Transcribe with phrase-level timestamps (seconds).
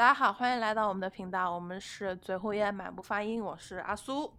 [0.00, 4.32] 大家好，欢迎来到我们的频道，我们是嘴后烟满不发音，我是阿苏，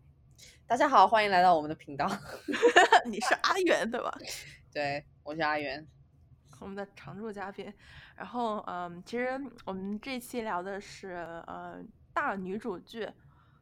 [0.65, 2.09] 大家好，欢迎来到我们的频道。
[3.05, 4.11] 你是阿元对吧？
[4.73, 5.87] 对，我是阿元，
[6.59, 7.71] 我们的常驻嘉宾。
[8.15, 11.09] 然后，嗯，其实我们这期聊的是
[11.45, 11.79] 呃
[12.11, 13.07] 大女主剧。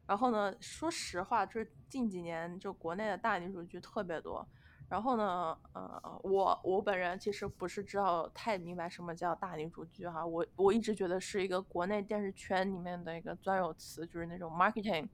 [0.06, 4.48] 然后呢，说实话，就是近几年就国内的大女主剧特别多。
[4.90, 15.08] 然后呢，呃，我我本人其实不是知道太明白什么叫大女主剧哈，我我一直觉得是一个国内电视圈里面的一个专有词，就是那种 marketing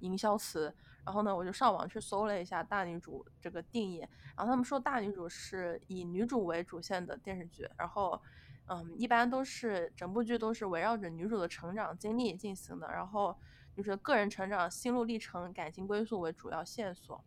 [0.00, 0.74] 营销词。
[1.04, 4.00] 然后呢，我就上网去搜了一下大女主这个定义，
[4.36, 8.20] 然后他们说大女主是以女主为主线的电视剧，然后，
[8.66, 13.36] 嗯，一般都是整部剧都是围绕着女主的成长经历进行的，然后
[13.72, 17.24] 就是个人成长、心路历程、感情归宿为主要线索。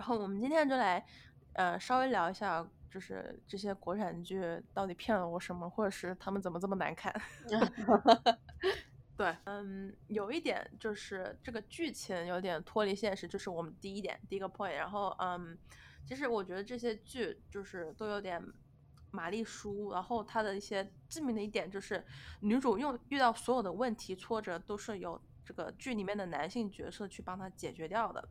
[0.00, 1.04] 然后我们今天就来，
[1.52, 4.42] 呃，稍微聊一下，就是这些国产剧
[4.72, 7.14] 到底骗了我什么，或者是他们怎么这么难看。
[9.14, 14.72] 对，嗯，有一点就是这个剧情有点脱离现实，就是我们第一点第一个 point。
[14.72, 15.54] 然后，嗯，
[16.06, 18.42] 其实我觉得这些剧就是都有点
[19.10, 22.02] 玛丽苏，然后它的一些致命的一点就是
[22.40, 28.26] 女主用遇到所有的问题挫折都是由这个剧里面的男性角色去帮她解决掉的。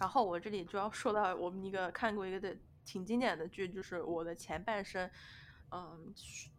[0.00, 2.56] 然后我这里就要说到我们一个看过一个的
[2.86, 5.06] 挺经典的剧，就是《我的前半生》。
[5.72, 6.12] 嗯，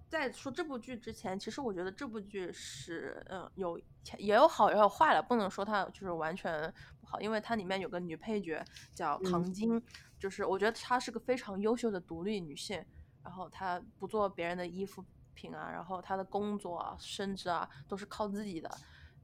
[0.07, 3.77] 在说这部剧之前，其实我觉得这部剧是嗯有
[4.17, 9.81] 也有好也有坏了，不能说它就是完全不好，因为它里面有个女配角叫唐晶，
[10.19, 12.81] 就是我觉得她是个非常优秀的独立女性，
[13.23, 15.03] 然后她不做别人的衣服
[15.33, 18.69] 品啊，然后她的工作啊、升职啊都是靠自己的。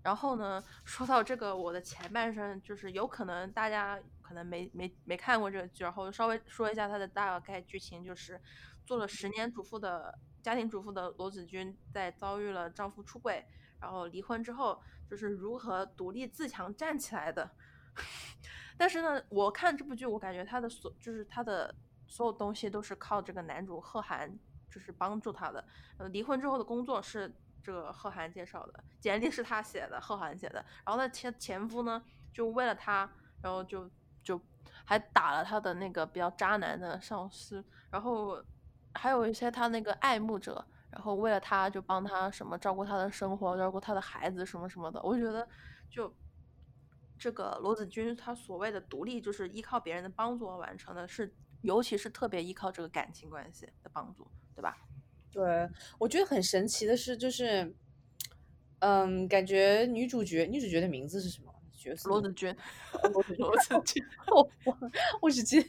[0.07, 8.39] 然后呢，说到这个，我的前半生就是有可能大家可能没没没看过这个剧，然后稍微说一下它的大概剧情，就是
[8.85, 13.45] 做了十年主妇的家庭主妇的罗子君，在遭遇了丈夫出轨，
[13.81, 17.51] 然后离婚之后，就是如何独立自强站起来的。
[18.79, 21.75] 但是呢，我看这部剧，我感觉他的所就是他的
[22.07, 24.33] 所有东西都是靠这个男主贺涵
[24.71, 25.67] 就是帮助他的。
[25.97, 27.29] 呃，离婚之后的工作是。
[27.63, 30.63] 这个贺涵介绍的简历是他写的，贺涵写的。
[30.85, 32.01] 然后他前前夫呢，
[32.33, 33.09] 就为了他，
[33.41, 33.89] 然后就
[34.23, 34.39] 就
[34.85, 37.63] 还打了他的那个比较渣男的上司。
[37.89, 38.41] 然后
[38.93, 45.01] 还有一些他那个爱慕者，然后为了他就帮他什么照顾他的生活，照顾他的孩子什么什么的。
[45.01, 45.47] 我觉得
[45.89, 46.13] 就
[47.19, 54.77] 这个罗子君他所谓的独立，就是依靠别人的帮助而完成的，是尤其是特别依靠这个感情关系的帮助，对吧？
[55.37, 57.71] 对，我觉得很神奇的是，就是，
[58.79, 61.53] 嗯，感觉女主角女主角的名字是什么？
[61.77, 62.53] 角色罗子君，
[63.37, 64.03] 罗子君，
[64.33, 64.77] 我我
[65.21, 65.67] 我只记得，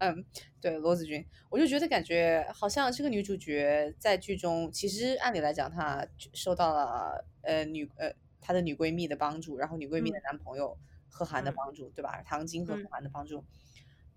[0.00, 0.22] 嗯，
[0.60, 10.76] 对，罗子君，我就觉得感觉好像这个女主角在剧中，其实按理来讲，她受到了呃女呃她的女闺蜜的帮助，然后女闺蜜的男朋友
[11.08, 12.22] 贺涵的帮助，对吧？
[12.26, 13.42] 唐晶和贺涵的帮助，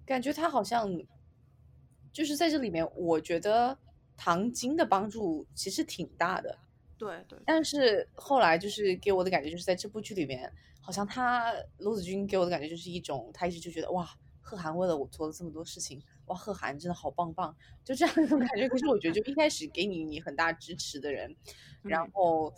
[0.05, 0.91] 感觉她好像
[2.11, 3.79] 就是在这里面，我觉得。
[4.17, 6.57] 唐晶的帮助其实挺大的，
[6.97, 7.39] 对对。
[7.45, 10.51] 但是后来就是给我的感觉，就是在这部剧里面，
[10.81, 14.09] 好像他罗子君给我的感觉就是一种，他一直就觉得哇，
[14.41, 18.67] 贺涵为了我做了这么多事情，哇，贺涵真的好棒棒，就这样一种感觉。
[18.67, 21.35] 可是我觉得，就一开始给你你很大支持的人，
[21.83, 22.51] 然后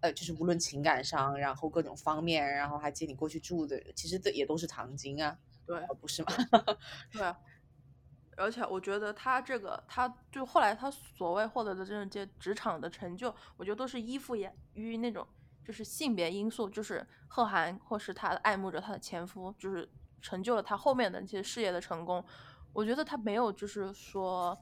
[0.00, 6.28] 呃，就是无论情感上，然后各种方面，然后还接你过去住的，其实这也都是唐晶啊，对，不是吗？
[7.12, 7.34] 对。
[8.36, 14.36] 而且我觉得他这个，他就后来他所谓获得的这些职场的成就，我觉得都是依附
[14.74, 15.26] 于那种
[15.64, 19.88] 就是性别因素，就是贺涵或是他的爱慕者他的前夫，就是
[20.20, 22.22] 成就了他后面的那些事业的成功。
[22.72, 24.58] 我觉得他没有就是说，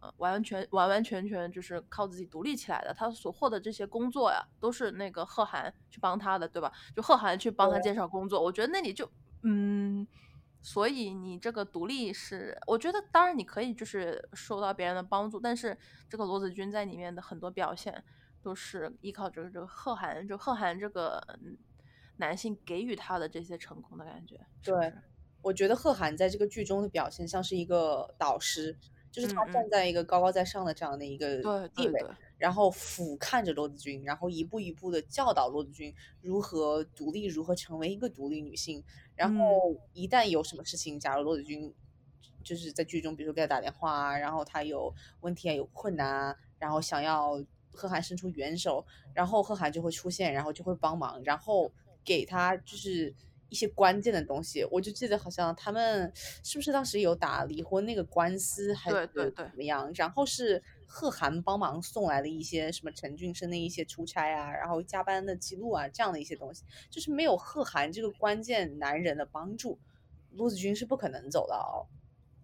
[0.00, 2.92] 呃，完完全完完全全就是靠自己独立起来的。
[2.92, 6.72] 他所获得这些工作呀，都是那个贺涵去帮他的，对吧？
[6.96, 9.08] 就贺涵去帮他介绍工作，我觉得那里就
[9.42, 10.04] 嗯。
[10.62, 15.76] 所以你这个独立是，我觉得当然你可以就是受到别人的帮助，但是
[16.08, 18.02] 这个罗子君在里面的很多表现
[18.40, 21.20] 都是依靠着这个贺涵，就贺涵这个
[22.16, 24.40] 男性给予他的这些成功的感觉。
[24.62, 24.92] 对，
[25.42, 28.78] 我觉得贺涵在这个剧中的表现像是一个导师。
[29.12, 32.02] 就是他站在一个高高在上的这样的一个地位，
[32.38, 38.82] 然后俯瞰着罗子君，然后一步一步的教导罗子君如何独立，如何成为一个独立女性。
[39.22, 41.72] 然后一旦有什么事情，假如罗子君
[42.42, 47.40] 就是在剧中，比如说给他打电话啊，然后他有问题啊，有困难啊，然后想要
[47.72, 48.84] 贺涵伸出援手，
[49.14, 51.70] 然后贺涵就会出现，然后就会帮忙，然后
[52.04, 53.14] 给他就是。
[53.48, 56.10] 一些关键的东西，我就记得好像他们
[56.42, 59.92] 是不是当时有打离婚那个官司，还是怎么样？
[59.94, 60.62] 然后是
[60.94, 69.78] 贺涵帮忙送来的一些什么陈俊生的一些出差啊，然后加班的记录啊，这样的一些东西，就是没有贺涵这个关键男人的帮助，
[70.32, 71.88] 陆子君是不可能走到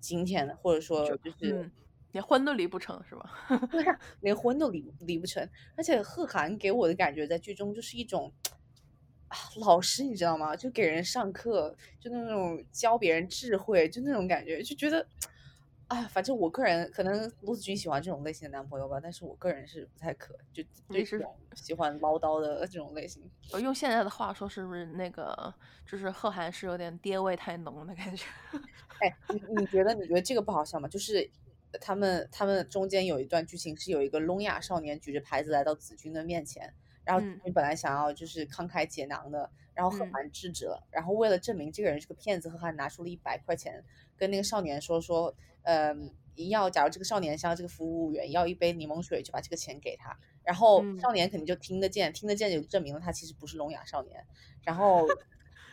[0.00, 1.70] 今天的，或者说就是
[2.12, 3.46] 连婚都离不成，是吧？
[3.70, 5.46] 对啊，连婚都离离不成，
[5.76, 8.32] 而且贺涵给我的感觉在剧中就是一种。
[9.28, 10.56] 啊，老师你知道吗？
[10.56, 15.06] 就给人上课，就那种教别人智慧，就那种感觉，就觉得，
[15.88, 23.22] 哎，反正我个人可能陆子君喜欢这种类型的男朋友吧，但是我个人是不太可，就对这种喜欢唠叨的这种类型。
[23.52, 25.52] 我用现在的话说，是不是那个
[25.86, 28.26] 就是贺涵是有点爹味太浓的感觉？
[29.00, 30.86] 哎，你你觉得你觉得这个不好笑吗？
[30.88, 31.30] 就是
[31.80, 36.74] 他们他们中间有一段剧情是有一个聋哑少年举着牌子来到子君的面前。
[37.04, 40.86] 然后你本来想要就是慷慨解囊的，然后贺涵制止了。
[40.90, 43.82] 然后为了证明这个人是个骗子，贺涵拿出了一百块钱，
[44.18, 46.12] 跟那个少年说说，嗯，
[46.50, 50.14] 要假如这个少年向这个服务员要一杯柠檬水，就把这个钱给他。
[50.42, 54.26] 然后少年肯定就听得见，听得见就证明了他其实不是聋哑少年。
[54.62, 55.06] 然后。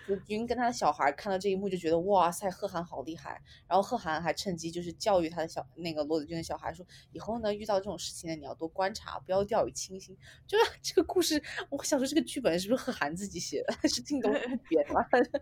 [0.06, 3.42] 子君跟他的小孩看到这一幕就觉得哇塞，贺涵好厉害。
[3.68, 10.16] 然后贺涵还趁机就是教育他的小那个罗子君的小孩说，以后呢遇到这种事情呢，你要多观察，不要掉以轻心。
[10.46, 14.32] 就是这个故事，我想说这个剧本是不是贺涵自己写的，还 是靳东
[14.70, 14.94] 编的？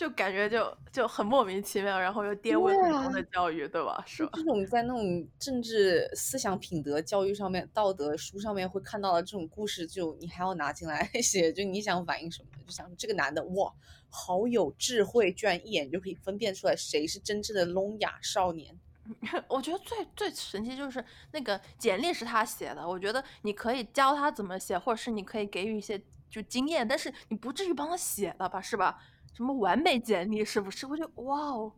[0.00, 4.02] 就感觉就就很莫名其妙，然后又跌位很重的教育，对吧？
[4.06, 4.30] 是吧？
[4.32, 12.48] 这种在那种政治思想品德教育上面、道德书上面会看到的这种故事，就你还要拿进来 写，就你想反映什么？
[12.66, 13.70] 就想这个男的哇，
[14.08, 18.74] 好有智慧，居然一眼就可以分辨出来谁是真正的聋哑少年。
[19.48, 26.00] 我觉得最最神奇就是那个简历是他写的，我觉得你可以教他怎么写，或者是你可以给予一些
[26.30, 28.62] 就经验，但是你不至于帮他写了吧？
[28.62, 28.98] 是吧？
[29.32, 30.86] 什么完美简历是不是？
[30.86, 31.72] 我就哇哦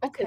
[0.00, 0.24] ，OK，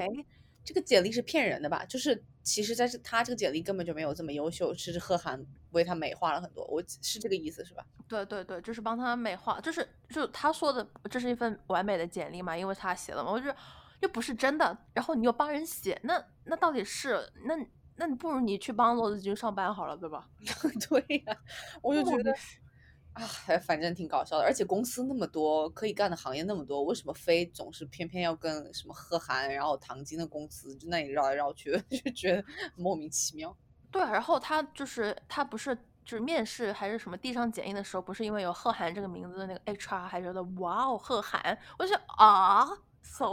[0.64, 1.84] 这个简历是骗人的吧？
[1.84, 6.64] 就是其实在这他这个简历根本就没有这么优秀，是贺涵为他美化了很多。
[6.66, 7.84] 我是这个意思是吧？
[8.08, 13.30] 对对对，就是帮他美化，就是就他说的这是一份完美的简历嘛，因为他写了嘛。
[13.30, 13.54] 我就
[14.00, 17.54] 又不是真的，然后你又帮人写，那那到底是那
[17.96, 20.28] 那你不如你去帮罗子君上班好了，对吧？
[20.88, 21.36] 对呀，
[21.82, 22.34] 我就觉得。
[23.18, 32.44] 啊，反正挺搞笑的，而且公司那么多，可以干的行业那么多，为什么非总是偏偏要跟什么贺涵，然后唐晶的公司就那里绕来绕去， 就觉得
[32.76, 33.56] 莫名其妙。
[33.90, 35.74] 对，然后他就是他不是
[36.04, 42.66] 就是面试还是什么递上简历的时候，不是因为有贺涵这个名字的那个 HR 还觉得哇哦贺涵，我就想啊
[43.02, 43.26] ，so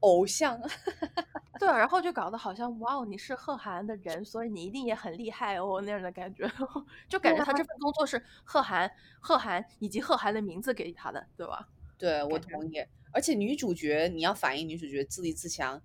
[0.00, 0.60] 偶像。
[1.58, 6.46] 对，啊然后就搞得好像哇哦，你是贺涵的人，所以你一定也很厉害哦那样的感觉，
[7.08, 8.90] 就感觉他这份工作是贺涵、
[9.20, 11.66] 贺涵以及贺涵的名字给他的，对吧？
[11.96, 12.84] 对，我同意。
[13.10, 15.80] 而且女主角你要反映女主角自立自强，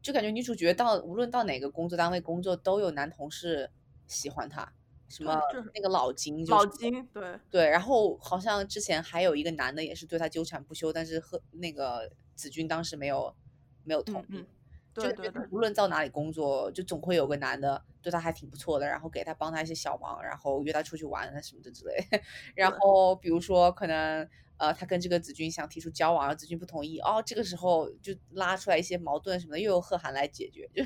[0.00, 3.68] 就感觉女主角到无论到哪个工作单位工作，都有男同事
[4.06, 4.72] 喜欢她，
[5.08, 5.40] 什么
[5.74, 7.68] 那个老金，老金，对对。
[7.68, 13.34] 然后好像之前还有一个男的也是对她纠缠不休，但是贺那个子君当时没有
[13.86, 14.44] 没有同意。
[14.92, 21.94] 对对对，无论到哪里工作，就总会有个男的对他还挺不错的，然后给他帮他一些小忙，然后约他出去玩啊什么的之类。
[22.56, 30.66] 然后比如说可能呃他跟这个子君想提出交往，子君不同意，哦这个时候就拉出来一些矛盾什么的，又由贺涵来解决。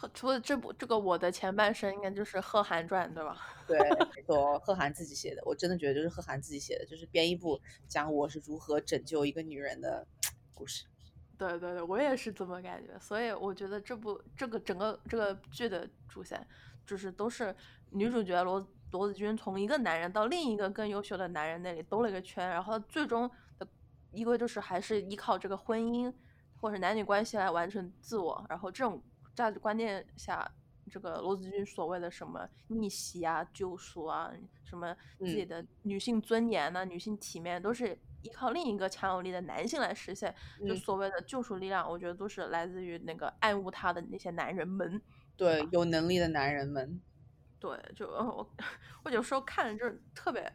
[0.00, 3.36] 就除了这部这个我的前半生，应该就是《贺涵传》对吧？
[3.68, 3.78] 对，
[4.16, 10.06] 没错，贺涵自己写的，我真的觉得就是贺涵自己写的，就是编一部讲我是如何拯救一个女人的
[10.54, 10.86] 故事。
[11.42, 16.46] 对对对，我也是这么感觉，所以我觉得这部这个整个这个剧的主线，
[16.86, 17.52] 就是都是
[17.90, 23.66] 女主角罗罗子君从一个男人到另一个更优秀的男人那里兜了一个圈，然后最终的
[24.12, 26.12] 一个就是还是依靠这个婚姻
[26.60, 29.02] 或者男女关系来完成自我，然后这种
[29.34, 30.48] 价值观念下，
[30.90, 34.32] 这个罗子君所谓的什么逆袭啊、救赎啊、
[34.64, 37.98] 什么自己的女性尊严呐、女性体面都是。
[38.22, 40.34] 依靠另一个强有力的男性来实现，
[40.66, 45.00] 就所谓的救赎力量，我觉得都是来自于那个爱慕他的那些男人们，
[45.36, 47.00] 对，有能力的男人们，
[47.58, 48.48] 对，就我
[49.04, 50.52] 我有时候看着就是特别，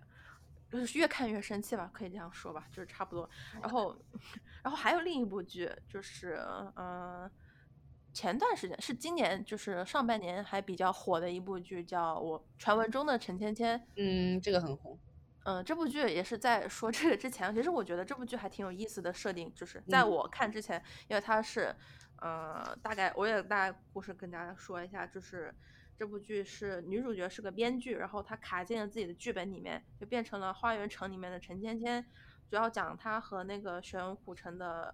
[0.72, 3.30] 就是越看越生气吧，可以这样说吧，就是差不多。
[3.62, 3.96] 然后，
[4.64, 6.40] 然后还有另一部剧，就是
[6.76, 7.30] 嗯，
[8.14, 14.98] 前段时间是今年，就是上半年还比较火的一部剧，叫我传闻中的陈芊芊，嗯，这个很红。
[15.48, 21.74] 嗯，这部剧也是在说这个之前，其实我觉得这部剧还挺有意思的设定，就是在我看之前，因为它是，
[22.18, 25.56] 呃，大概我也大概故事跟大家说一下，就是
[25.98, 32.06] 这部剧是女主角是个编剧，然后她卡进了自己的剧本里面，就变成了《花园城》里面的陈芊芊，
[32.50, 34.94] 主要讲她和那个玄武城的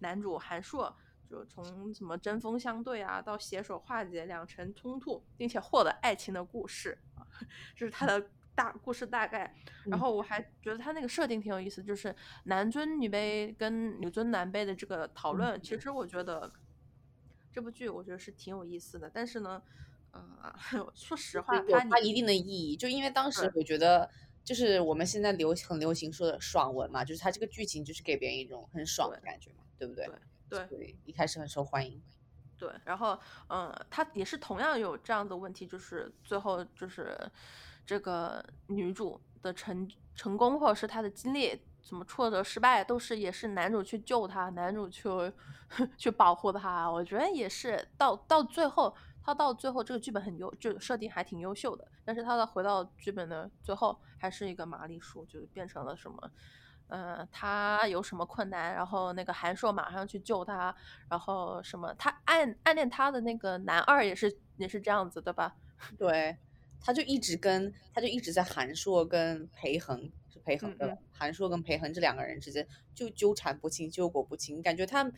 [0.00, 0.92] 男主韩硕，
[1.30, 7.22] 就从什么针锋相对啊，到携手化解两城冲突，并且获得爱情的故事啊，
[7.76, 9.54] 这是他的大故事大概。
[9.86, 16.52] 然后我还觉得他那个设定挺有意思，就是男尊女卑跟女尊男卑的这个讨论，其实我觉得
[17.52, 19.10] 这部剧我觉得是挺有意思的。
[19.12, 19.62] 但是呢，
[20.12, 20.38] 嗯，
[20.94, 24.10] 说实话，它它一定的意义，就因为当时我觉得。
[24.44, 30.10] 就是我们现在流很流行说的爽文嘛，就是它这个剧情就是给别人一种很爽的感觉嘛，对不对？
[30.48, 32.02] 对对，一开始很受欢迎。
[32.58, 33.16] 对，然后
[33.48, 37.16] 嗯，它也是同样有这样的问题，就是最后就是
[37.84, 45.08] 这个女主的成成功或者是她的经历怎么挫折失败，都是也是男主去救她，男主去
[45.96, 46.90] 去保护她。
[46.90, 48.94] 我觉得也是到到最后。
[49.24, 51.86] 他到最后这个剧本很优，就设定还挺优秀的。
[52.04, 56.30] 但是他的回到剧本的最后，还是一个玛丽苏，就变成了什么？
[56.88, 60.74] 嗯，他有什么困难，然后那个韩硕马上去救他，
[61.08, 61.94] 然后什么？
[61.94, 65.54] 他暗暗恋他的那个男二也是也是这样子，对吧？
[65.96, 66.36] 对，
[66.84, 75.10] 他就一直跟他就一直在韩硕跟裴恒是裴恒的韩硕跟裴恒这两个人之间就纠缠不清，纠葛不清，感觉他。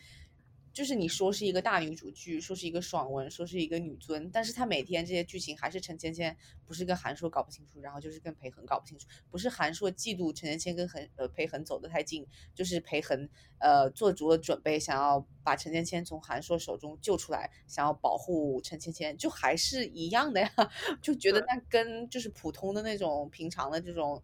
[0.75, 13.29] 就是你说是一个大女主剧，说是一个爽文，说是一个女尊，但是她每天这些剧情还是陈芊芊不是跟韩硕搞不清楚，然后就是跟裴恒搞不清楚，不是韩硕嫉妒陈芊芊跟恒呃裴恒走得太近，就是裴恒
[13.59, 20.51] 呃做足了准备想要把陈芊芊从韩硕手中救出来，想要保护陈芊芊，就还是一样的呀，
[21.01, 24.21] 就觉得那跟就是普通的那种平常的这种。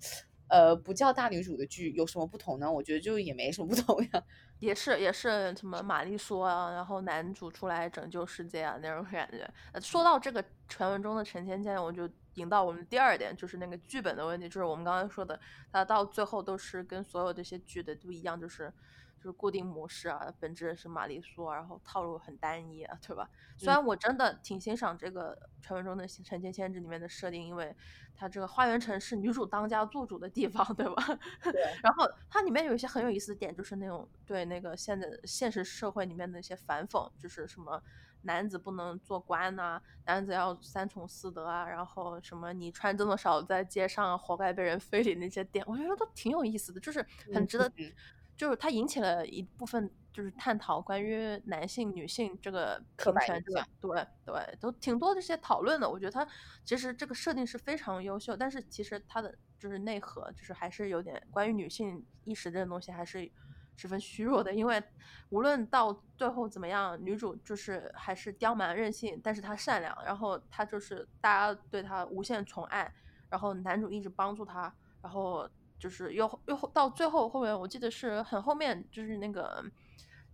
[0.51, 2.69] 呃，不叫大女主的剧有什么不同呢？
[2.69, 4.21] 我觉得就也没什么不同呀，
[4.59, 9.49] 也是也是什么玛丽苏啊，然后男主出来拯救世界啊那种感觉。
[9.79, 15.39] 说到这个传闻中的陈芊芊，我就引到我们第二点，就是那个剧本的问题，就是我们刚刚说的，
[15.71, 18.69] 他到最后都是跟所有这些剧的都一样，就是。
[19.21, 23.29] 就是固定模式啊，本质是玛丽苏，然后套路很单一啊，对吧？
[23.55, 27.75] 虽然我真的挺欣赏这个传闻中的陈芊芊这里面的设定，因为
[28.15, 31.03] 它这个花园城是女主当家做主的地方，对吧？
[31.43, 31.61] 对。
[31.83, 37.79] 然后它里面有一些很有意思的点，就是那种对那个现在现实社会里面的一些反讽，就是什么
[38.23, 47.71] 男子不能做官呐，男子要三从四德啊，然后什么你穿这么少在街上活该被人非礼那些点，我觉得都挺有意思的，就是很值得。
[48.41, 55.87] 就是它引起了一部分，就是探讨关于男性、女性这个平权，对对对，都挺多这些讨论的。
[55.87, 56.27] 我觉得它
[56.65, 63.31] 其实这个设定是非常优秀，但是其实它的就是内核，就是还是有点关于女性意识这种东西还是
[63.77, 64.51] 十分虚弱的。
[64.51, 64.81] 因为
[65.29, 72.91] 无论到最后怎么样，女主就是还是刁蛮任性，但是她善良，然后她就是大家对她无限宠爱，
[73.29, 75.47] 然后男主一直帮助她，然后。
[75.81, 79.65] 就是又又到最后后面，我记得是很后面，就是那个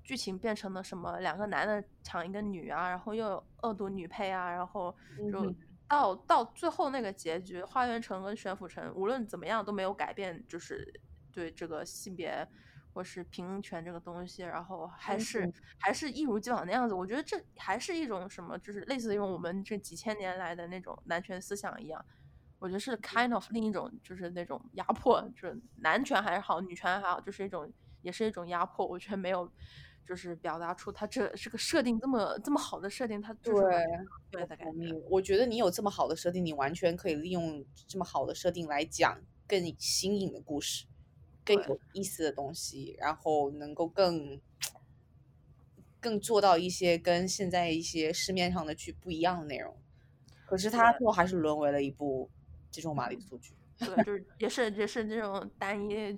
[0.04, 4.94] 剧情变成了什么两个男的抢一个女啊，然后又恶毒女配啊，然后
[5.32, 5.56] 就
[5.88, 10.86] 到到最后那个结局，花园城跟玄府城无论怎么样都没有改变，就是
[11.32, 12.46] 对这个性别
[12.94, 15.50] 或是平权这个东西，然后还是
[15.80, 16.94] 还是一如既往的样子。
[16.94, 22.06] 我觉得这还是一种什么，就是类似于我们这几千年来的那种男权思想一样。
[22.60, 27.72] 我觉得是 kind of 另一种，就是那种压迫，就是男权还是好，女权还好，就是一种，
[28.02, 28.84] 也是一种压迫。
[28.84, 29.48] 我觉得没有，
[30.08, 33.54] 就是表达出他这是个设定这么这么好的设定，他对
[34.32, 34.92] 对的感觉。
[35.08, 40.88] 我觉得你有这么好的设定，你完全可以利用这么好的设定来讲更新颖的故事，
[41.46, 44.42] 更有意思的东西，然后能够更
[46.00, 49.78] 更做到一些跟现在一些市面上的剧不一样的内容。
[50.48, 52.32] 可是他最后还是沦为了一部。
[52.70, 56.18] 这种玛丽苏剧，对，就是也是也是这种单一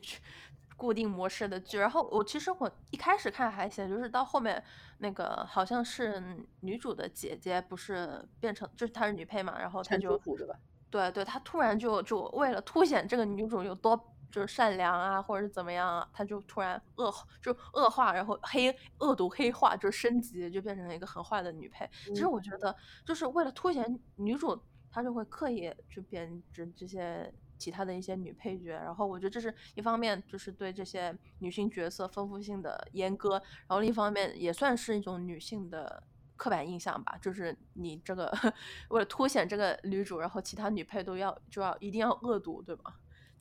[0.75, 1.77] 固定模式的剧。
[1.77, 4.62] 然后我其实我一开始看还行，就是到后面
[4.98, 6.22] 那个好像是
[6.62, 10.48] 女主的姐姐，不是变成就是她是女配嘛，然后她就对？
[10.89, 13.96] 对对，她突然就就为了凸显这个女主有多
[14.32, 21.89] 就是善良啊，或者是怎么样，啊她就突然恶就恶化，然后黑恶毒黑化，就升级就变成了一个很坏的女配。
[22.06, 22.75] 其实我觉得
[23.06, 24.60] 就是为了凸显女主。
[24.91, 36.01] 他就会刻意去编织这些其他的一些女配角，然后我觉得这是一方面，就是对这些女性角色丰富性的阉割，然后另一方面也算是一种女性的
[36.36, 38.31] 刻板印象吧，就是你这个
[38.89, 42.96] 为了凸显这个女主，然后其他女配都要就要一定要恶毒，对吗？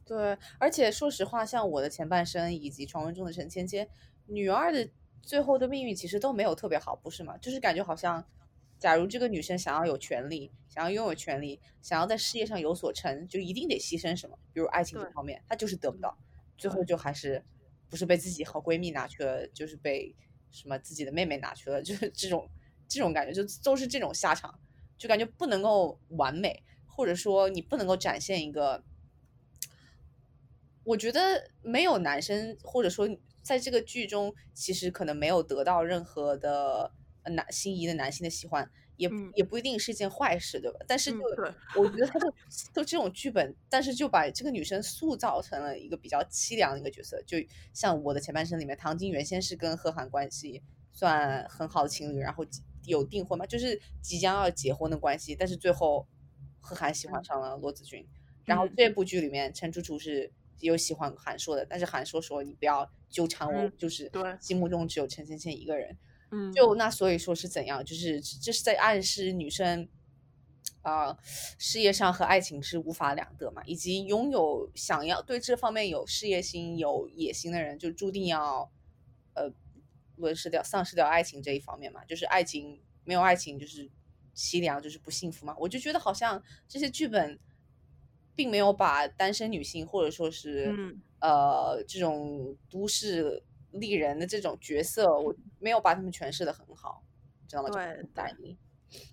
[0.04, 3.88] 对，而且说实话，像我的前半生以及传闻中的陈芊芊，
[4.26, 4.88] 女二的
[5.22, 7.36] 最后的命运其实都没有特别好，不是吗？
[7.38, 8.24] 就是感觉好像。
[8.78, 16.16] 假如这个女生想要有权利，想要拥有权利，想要在事业上有所成，就一定得牺牲什么，比如爱情这方面，她就是得不到，
[16.56, 17.44] 最后就还是
[17.90, 20.14] 不是被自己好闺蜜拿去了，就是被
[20.50, 22.48] 什么自己的妹妹拿去了，就是这种
[22.86, 24.58] 这种感觉，就都是这种下场，
[24.96, 28.84] 就感觉不能够完美，或者说你不能够展现一个，
[30.84, 33.08] 我觉得没有男生或者说
[33.42, 36.92] 在这个剧中其实可能没有得到任何的
[37.30, 38.70] 男心仪的男性的喜欢。
[38.98, 40.78] 也也不一定是一件坏事，对吧？
[40.88, 41.18] 但是就
[41.76, 42.28] 我觉得他就
[42.74, 47.22] 就这种剧本，但是就把这个女生塑造成了一个比较凄凉的一个角色。
[47.24, 47.38] 就
[47.72, 50.60] 像《我的前半生》里面，唐晶原先是跟贺涵关系
[50.92, 52.44] 算很好的情侣，然后
[52.86, 55.36] 有订婚嘛，就是即将要结婚的关系。
[55.36, 56.04] 但是最后
[56.58, 58.04] 贺涵喜欢上了罗子君，
[58.44, 65.96] 然后这部剧里面陈楚楚是有喜欢韩硕的，但是韩硕说你不要纠缠我，就是心目中只有陈芊芊一个人。
[66.30, 67.84] 嗯，就那所以说是怎样？
[67.84, 69.88] 就是这是在暗示女生，
[70.82, 71.16] 啊，
[71.58, 78.70] 事业上和爱情是无法两得嘛，以及拥有想要对这方面有事业心、有野心的人，就注定要，
[79.34, 79.50] 呃，
[80.16, 82.04] 沦失掉、丧失掉爱情这一方面嘛。
[82.04, 83.90] 就是爱情没有爱情就是
[84.34, 85.56] 凄凉，就是不幸福嘛。
[85.58, 87.38] 我就觉得好像这些剧本，
[88.34, 90.74] 并没有把单身女性或者说是
[91.20, 93.42] 呃这种都市。
[93.72, 97.02] 丽人的这种角色，我没有把他们诠释的很好，
[97.46, 97.68] 知道吗？
[97.70, 98.56] 对对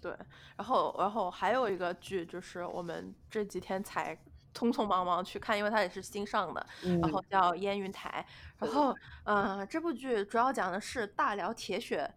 [0.01, 0.17] 对。
[0.55, 4.15] 然后，然后还有一个剧，就是我们这几天才
[4.53, 6.65] 匆匆忙忙去看，因为它也是新上的，
[7.01, 8.25] 然后叫《烟云台》。
[8.65, 8.95] 然后，
[9.25, 12.09] 嗯，这部剧主要讲的是大辽铁血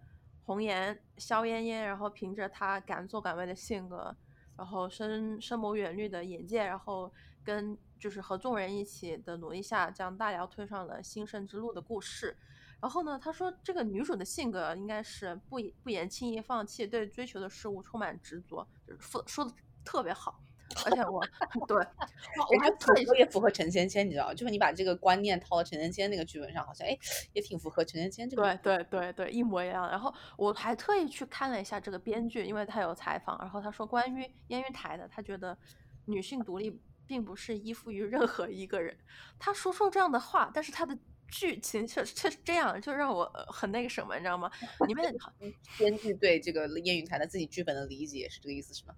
[0.44, 4.16] 红颜萧嫣嫣，然后凭着她敢作敢为的性格，
[4.56, 7.12] 然后深深谋远虑的眼界，然后
[7.44, 7.76] 跟。
[7.98, 12.36] 就是和众人一起的努力下，将大辽推上了兴盛之路的故事。
[12.80, 19.52] 然后呢，他说这个女主的性格应该是不不言轻易放弃，对追求的事物充满执着，就是说说的
[19.84, 20.40] 特别好。
[20.84, 21.20] 而且我
[21.66, 21.76] 对，
[22.54, 26.96] 我还特别符合陈芊芊，你知道就是你把这个观念套到陈芊芊那个剧本上，好像哎
[27.32, 28.42] 也挺符合陈芊芊这个。
[28.42, 29.88] 对对对对，一模一样。
[29.90, 35.56] 然后我还特意去看了一下这个编剧，因为他有采访，然后他说关于烟云台的，他觉得
[36.04, 36.80] 女性独立。
[37.08, 38.96] 并不是依附于任何一个人，
[39.38, 40.96] 他说出这样的话，但是他的
[41.30, 44.50] 剧情却却是这样，就让我很那个什么，你知道吗？
[44.86, 45.12] 里面
[45.78, 48.94] 编剧对这个烟云台的自己剧本的理解是这个意思是吗？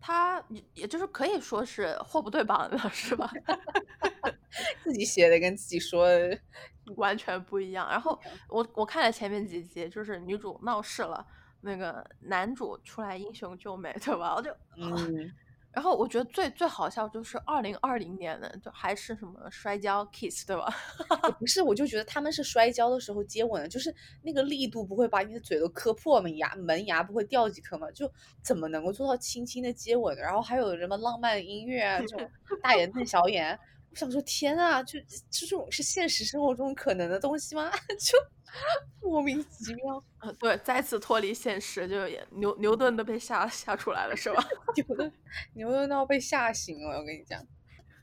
[0.00, 0.42] 他
[0.74, 3.30] 也就是可以说是货不对版了，是吧？
[4.82, 6.08] 自己写的跟自己说
[6.96, 7.86] 完全不一样。
[7.90, 11.26] 然后我我看了前面几集，就是女主闹事了，
[11.60, 14.34] 那个男主出来英雄救美，对吧？
[14.36, 15.30] 我就嗯。
[15.78, 20.66] 然后我觉得最最好笑就是二零二零年的，就还是什么摔跤 kiss 对吧？
[21.38, 26.28] 不是，我就觉得他们是摔跤的时候接吻，就是那个力度不会把你的嘴都磕破吗？
[26.30, 27.88] 牙门牙不会掉几颗吗？
[27.92, 28.10] 就
[28.42, 30.16] 怎么能够做到轻轻的接吻？
[30.16, 32.28] 然后还有什么浪漫音乐啊，这种
[32.60, 33.56] 大眼瞪小眼，
[33.98, 34.98] 想说天啊，就
[35.30, 37.70] 这种是现实生活中可能的东西吗？
[37.98, 38.18] 就。
[39.02, 40.02] 莫名其妙，
[40.38, 44.42] 对，再次脱离现实，就牛牛顿都被吓吓出来了，是吧？
[44.74, 45.12] 牛顿，
[45.52, 47.46] 牛顿都要被吓醒了，我跟你讲。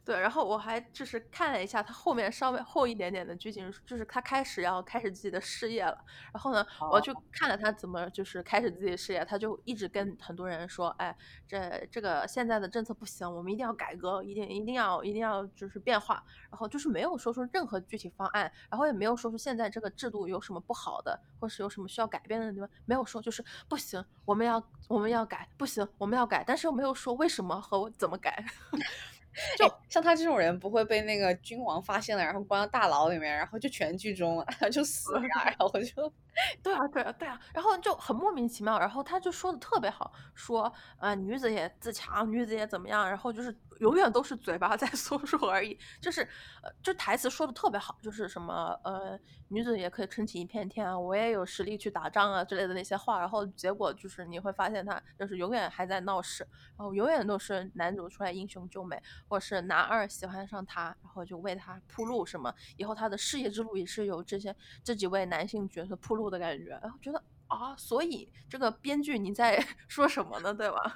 [0.06, 5.98] 对，然后我还就是看了一下他后面稍微后一点点的剧情，就是他开始要开始自己的事业了。
[6.32, 16.24] 然后呢，我就看了他怎么就是开始自己的事业，他就一直跟很多人说，哎，这这个现在的政策不行，我们一定要改革，一定一定要一定要就是变化。
[16.52, 28.46] 然后就是没有说出任何具体方案，然后也没有说出现在这个制度有什么不好的，或是有什么需要改变的地方，没有说就是不行，我们要我们要改，不行，我们要改，但是又没有说为什么和怎么改。
[29.58, 36.12] 就像他这种人，不会被那个君王发现了，然后关到大牢里面，然后就全剧终了， 就死了，然后就，
[36.64, 43.56] 对啊，对啊，对啊，然后就很莫名其妙，然后他就说的特别好，说，呃，女子也自强，女子也怎么样，然后就是。
[43.82, 46.22] 永远都是嘴巴在 说说而已，就是，
[46.64, 49.20] 呃，就台词说的特别好，就是什么，呃，
[49.50, 67.22] 女子也可以撑起一片天啊，我也有实力去打仗啊之类的那些话，然后结果就是你会发现他就是永远还在闹事，然后永远都是男主出来英雄救美，或是男二喜欢上他，然后就为他铺路什么，以后他的事业之路也是有这些这几位男性角色铺路的感觉，然后觉得。
[67.48, 70.52] 啊，所以这个编剧你在 说什么呢？
[70.52, 70.96] 对吧？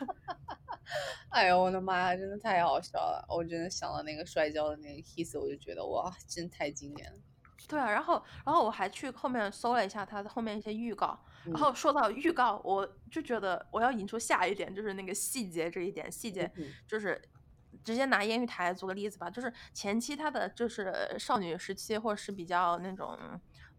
[1.29, 3.23] 哎呦我的妈呀，真的太好笑了！
[3.29, 7.19] 我真的想到那个摔跤的那个 kiss，我就觉得哇，真太经典了。
[7.67, 16.51] 对啊，然后然后我还去后面搜了一下他的后面一些预告，然后说到预告，我就觉得我要引出下一点，就是那个细节这一点细节，
[16.87, 17.21] 就是
[17.83, 23.17] 直接拿烟雨台做个例子吧，就是前期她的就是少女时期或者是比较那种。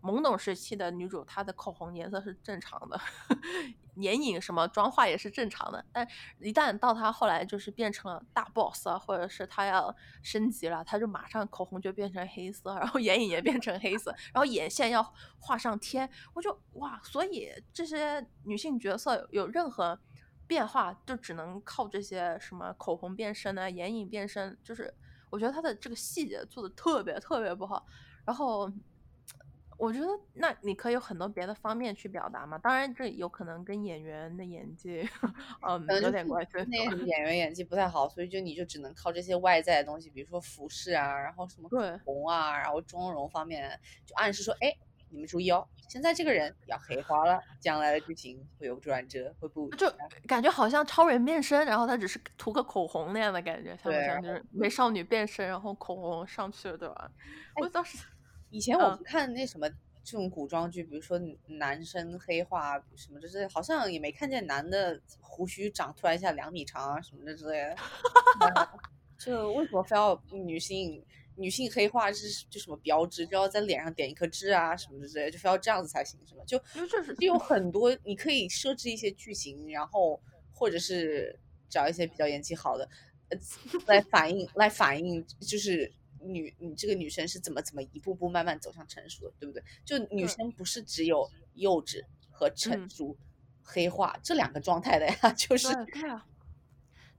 [0.02, 2.98] 懵懂时期的女主，她的口红颜色是正常的，
[4.00, 5.84] 眼影什么妆化也是正常的。
[5.92, 6.08] 但
[6.38, 15.02] 一旦到她后来就是变成了大 boss 啊，或者是她要升级了，她就马上口红就变成黑色， 然后眼影也变成黑色，然后眼线要
[15.38, 16.08] 画上天。
[16.32, 20.00] 我就哇，所以这些女性角色有任何
[20.50, 24.92] 变化，就只能靠这些什么口红变身啊，眼影变身，就是
[25.30, 27.86] 我觉得他的这个细节做的特别特别不好，
[28.26, 28.68] 然后。
[29.82, 32.58] 我觉得，那你可以有很多别的方面去表达嘛。
[32.58, 35.08] 当然，这有可能跟演员的演技，
[35.66, 36.52] 嗯，有点关系。
[36.68, 44.70] 那演员演技不太好，所以就你就只能靠这些外在的东西，比如说服饰啊，然后什么口红啊，然后妆容方面，就暗示说，哎，
[45.10, 49.68] 你们注意哦，现在这个人要黑化了，将来的剧情会有转折，会不？
[49.76, 49.92] 就
[50.26, 57.10] 感觉好像超人变身，然后他只是涂个口红那样的感觉，像不像就是美少女变身，然后口红上去了，对吧？
[57.60, 57.98] 我当时。
[58.50, 59.68] 以前 我们看那什么
[60.02, 67.76] 这种古装剧，比如说男生黑化什么，就是好像也没看见男的胡须长突然一下两米长啊什么的之类的。
[69.18, 71.04] 就为什么非要女性
[71.40, 76.44] 女性黑化是就什么标志，就要在脸上点一颗痣啊什么之类，就非要这样子才行是吗？
[76.46, 80.20] 就就是就有很多你可以设置一些剧情，然后
[80.52, 82.88] 或者是找一些比较演技好的
[83.30, 83.38] 呃
[83.86, 85.92] 来反映来反映就是。
[86.22, 89.62] 女，你这个女生是怎么怎么一步步慢慢走向成熟的，对不对？
[89.86, 93.16] 就女生不是只有幼稚和成熟、
[93.62, 96.26] 黑化这两个状态的呀， 就是对啊。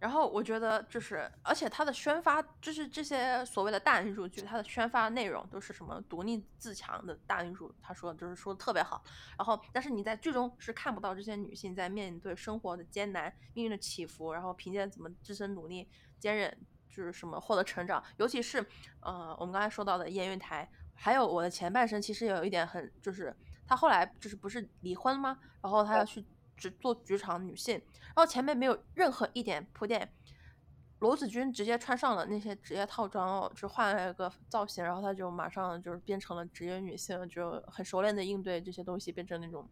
[0.02, 9.04] 然后我觉得就是，而且它的宣发，就是这些所谓的大女主剧，它的宣发内容都是什么独立自强的大女主，她说就是说的特别好。
[9.38, 15.88] 然后，但是你在剧中是看不到这些女性在面对生活的艰难、命运的起伏，然后凭借怎么自身努力、
[16.20, 16.58] 坚韧。
[16.94, 18.60] 就是什么获得成长，尤其是，
[19.00, 23.34] 呃，我们刚才说到的燕云台，还有我的前半生，其实有一点很，就是
[23.66, 25.40] 他后来就是不是离婚吗？
[25.62, 26.22] 然后他要去
[26.62, 30.14] 只做职场女性，然后前面没有任何一点铺垫，
[31.00, 39.68] 罗子君直接穿上了那些职业套装哦，就换了一个造型，然后她就马上就是变成了职业女性，就很熟练的应对这些东西，变成那种。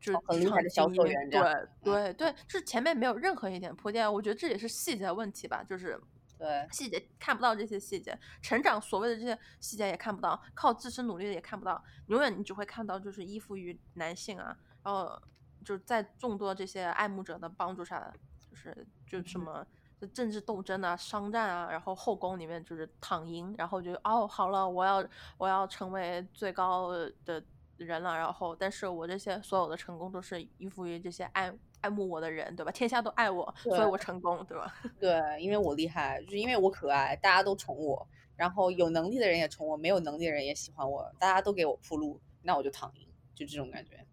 [0.00, 1.42] 就是很厉害的销售员，对
[1.82, 6.00] 对对，是前面没有任何一点铺垫，我觉得这也是细节问题吧，就是
[6.38, 15.20] 对细节看不到这些细节，成长所谓的这些细节也看不到，靠自身努力的也看不到，永远你只会看到就是依附于男性啊，然后
[15.68, 18.10] 就是在众多这些爱慕者的帮助下，
[18.50, 19.66] 就是就什么
[20.14, 25.04] 政治斗争啊、商战啊，然后后宫里面就是躺赢，然后就哦好了，我要
[25.36, 26.92] 我要成为最高
[27.24, 27.44] 的。
[27.78, 32.72] 人了，然后，但是我这些所有的成功都是依附于这些爱爱慕我的人，对吧？
[32.72, 34.74] 天下都爱我，所以我成功，对吧？
[34.98, 38.04] 对，因为我厉害，就是因为我可爱，大家都宠我，
[38.34, 44.04] 然后有能力的人也宠我，没有能力的人也喜欢我，大家都给我铺路，那我就躺赢，就这种感觉。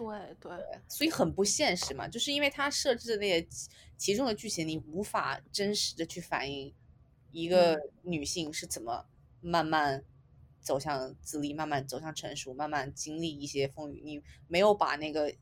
[0.00, 3.46] 对对，所以很不现实嘛，就是因为他设置的那些
[3.96, 6.72] 其中的剧情，你无法真实的去反映
[7.30, 9.06] 一个女性是怎么
[9.40, 10.04] 慢慢。
[10.62, 14.02] 走向自立，慢慢走向成熟，慢慢经历一些风雨。
[14.04, 15.34] 你没有把那个、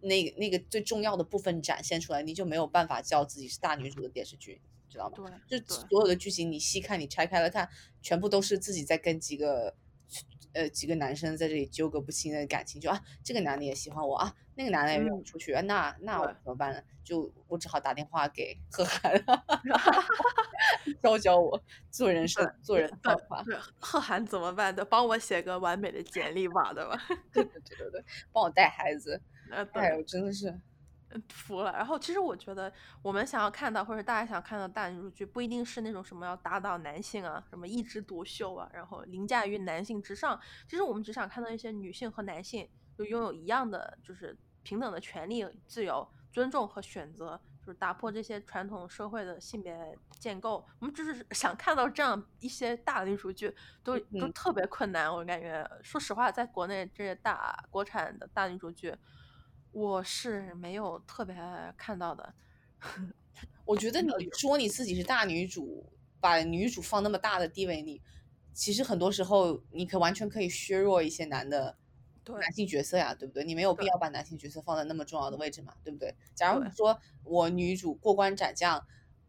[0.00, 5.40] 那、那个最重要的部分展现出来，你就没有办法叫自己是大女主的电视剧，知道吗？
[5.48, 7.66] 对，就所有的剧情你细看，你拆开了看，
[8.02, 9.74] 全部都是自己在跟几个。
[10.54, 16.80] 呃，几个男生在这里纠葛不清的感情，就啊，这个男的也喜欢我啊，那个男的也约我出去，那那我怎么办呢？
[17.04, 19.12] 就我只好打电话给贺涵，
[21.02, 23.44] 教教我做人生、做人方法。
[23.78, 24.84] 贺涵怎么办的？
[24.84, 26.98] 帮我写个完美的简历吧，对吧？
[27.32, 29.20] 对对对对对，帮我带孩子。
[29.74, 30.58] 哎呦，真的是。
[31.28, 32.72] 服了，然后其实我觉得
[33.02, 40.38] 我们想要看到或者大家想看到大女主剧，不一定是那种什么要打倒男性啊，什么一枝独秀啊，然后凌驾于男性之上。
[40.68, 50.66] 其实我们只想看到一些女性和男性就拥有一样的，就是平等的权利、自由、尊重和选择，就是打破这些传统社会的性别建构。
[50.80, 55.12] 我们就是 想看到这样一些大女主剧，都都特别困难。
[55.12, 58.94] 我感觉，说实话，在国内这些大国产的大女主剧。
[59.74, 61.34] 我是没有特别
[61.76, 62.32] 看到的，
[63.66, 64.08] 我觉得你
[64.38, 68.00] 说你自己是大女主，把女主放那么大的地位，你
[68.52, 71.76] 其实很多时候你可完全可以削弱一些男的
[72.28, 73.42] 男性角色呀，对不对？
[73.42, 76.14] 你没有必要把男性角色放在那么重要的位置嘛，对不对？
[76.36, 78.86] 假如你说我女主过关斩将，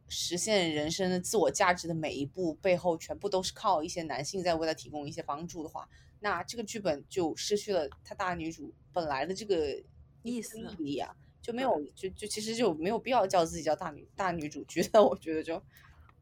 [0.08, 9.82] 实现人生的自我价值的每一步背后，全部都是靠一些男性在为她提供一些帮助的话，那这个剧本就失去了她大女主本来的这个。
[10.26, 15.62] 意思意啊，就没有就就其实就没有必要叫自己叫大女大女主角的，我觉得就，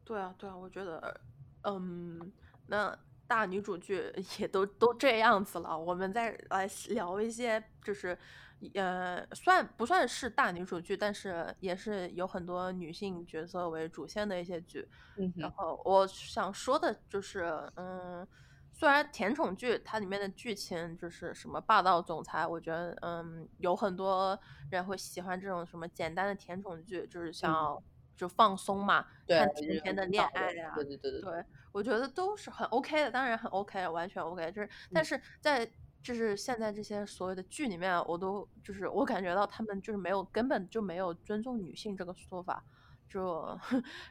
[0.04, 1.20] 对啊对啊，我觉得，
[1.62, 2.32] 嗯，
[2.66, 8.16] 那大女主剧也都都这样子了，我们再来聊一些，就是
[8.74, 14.86] 呃，算不算是大女主剧，但是也是有很多女性角色为主线的一些剧。
[15.36, 17.44] 然后我想说的就是，
[17.76, 18.26] 嗯，
[18.76, 24.36] 虽然甜宠剧它里面的剧情就是什么霸道总裁，我觉得嗯，有很多
[24.68, 27.80] 人会喜欢这种什么简单的甜宠剧，就是想
[28.16, 31.44] 就放松嘛，看甜甜的恋爱呀，对对对对。
[31.70, 34.50] 我觉得都是很 OK 的，当然很 OK，完全 OK。
[34.50, 35.70] 就是，但是在
[36.02, 42.64] 就是现在这些所谓的剧里面，我都就是我感觉到他们就是没有根本就没有尊重女性这个说法。
[43.08, 43.58] 就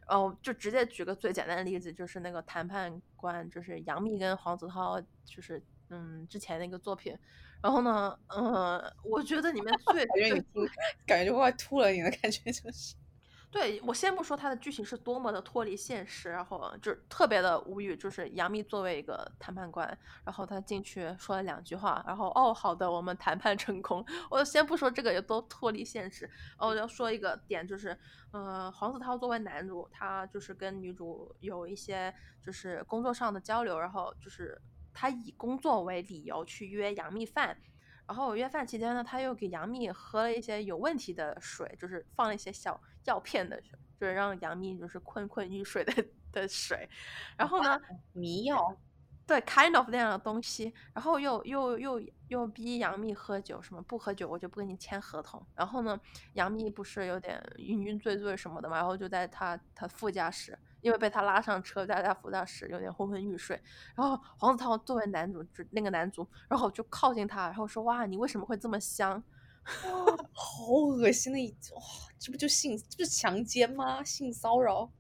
[0.08, 7.18] 哦，就直接举个最简单的例子，就是那个谈判官，就是杨幂跟黄子韬，就是嗯之前那个作品。
[7.62, 10.70] 然后呢，嗯，我觉得里面最感觉你听，
[11.06, 12.96] 感觉就快吐了，你的感觉就是。
[13.54, 17.96] 对我先不说它的剧情是多么的脱离现实，然后就是特别的无语。
[17.96, 19.88] 就是杨幂作为一个谈判官，
[20.26, 24.04] 然后她进去说了两句话，然后哦，好的，我们谈判成功。
[24.32, 27.96] 我先不说这个有多脱离现实，哦，要说一个点就是，
[28.32, 32.12] 呃，黄子韬作为男主，他就是跟女主有一些
[32.44, 34.60] 就是工作上的交流，然后就是
[34.92, 37.56] 他以工作为理由去约杨幂饭。
[38.06, 43.60] 然后约饭期间呢，他又给杨幂喝了一些有问题的水，就是放了一些小药片的，
[44.00, 46.90] 就是让杨幂就是困困欲睡的的水。
[47.38, 47.80] 然后呢，
[48.12, 48.76] 迷药，
[49.26, 50.74] 对，kind of 那样的东西。
[50.94, 55.46] 然后又又又又逼杨幂喝酒，什么不喝酒我就不跟你签合同。
[55.56, 56.00] 然后呢，
[56.34, 60.58] 杨幂不是有点晕晕醉醉什么的嘛，然后就在他他副驾驶。
[60.82, 63.58] 因为被他拉上车，在他副驾驶有点昏昏欲睡，
[63.96, 69.24] 然后黄子韬作为男主，就那个男主，然后就靠近他，然后说：“哇，你为什么会这么香？”
[70.34, 71.82] 好恶心的一哇，
[72.20, 74.04] 这不就性，这不是强奸吗？
[74.04, 74.92] 性骚扰？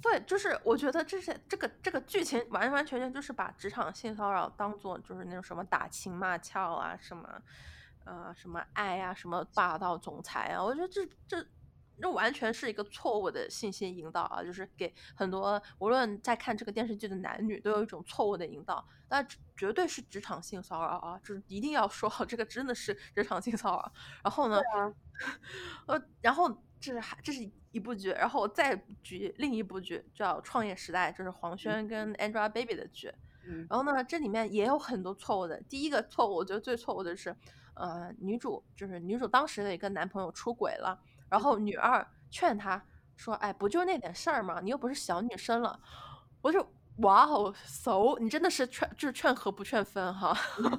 [0.00, 7.42] 对，就是我觉得这是这个这个剧情完完全全就是把职场性骚扰当做就是那种什么打情骂俏啊，什么
[8.04, 11.46] 呃什么爱呀，什么霸道总裁啊，我觉得这这。
[12.02, 14.42] 这完全是一个错误的信息引导啊！
[14.42, 19.24] 就是给很多无论在看这个电视剧的男女都有一种错误的引导，那
[19.56, 21.16] 绝对是职场性骚扰啊！
[21.20, 23.92] 就是一定要说好，这个真的是职场性骚扰。
[24.24, 24.60] 然后呢，
[25.86, 33.12] 呃，然后这是还这是一部剧，然后我再举另一部剧叫《创业时代》，就是黄轩跟 Angelababy 的剧。
[33.68, 35.60] 然后呢，这里面也有很多错误的。
[35.68, 37.36] 第一个错误，我觉得最错误的是，
[37.74, 41.00] 呃，女主就是女主当时的一个男朋友出轨了。
[41.32, 42.84] 然后女二劝他
[43.16, 44.60] 说：“哎，不就那点事儿吗？
[44.62, 45.80] 你又不是小女生了。”
[46.42, 50.36] 我就哇哦，so 你真的是劝就是劝和不劝分哈。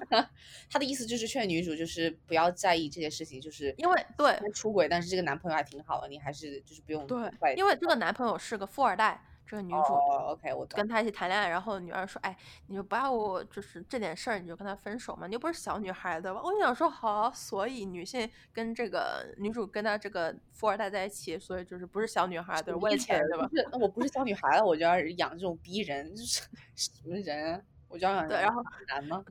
[0.70, 9.20] 他的意思就是劝女主就是不要在意这些事情，就是因为对出轨，但是这个男朋友还挺好的，你还是就是不用对，因为这个男朋友是个富二代。
[9.46, 9.94] 这个女主
[10.28, 12.36] ，OK，我跟他一起谈恋爱，然后女二说：“哎，
[12.68, 23.50] 你就不要我，就是这点事儿你就跟他分手嘛，你又不是小女孩对吧？”我想说好，所以女性跟这个女主跟她这个富二代在一起，所以就是不是小女孩对，为了钱对吧？
[23.72, 26.42] 那我不是小女孩了，我就要养这种逼人，就是
[26.76, 27.64] 什么人？
[27.90, 29.24] 我就要养对，然后难吗？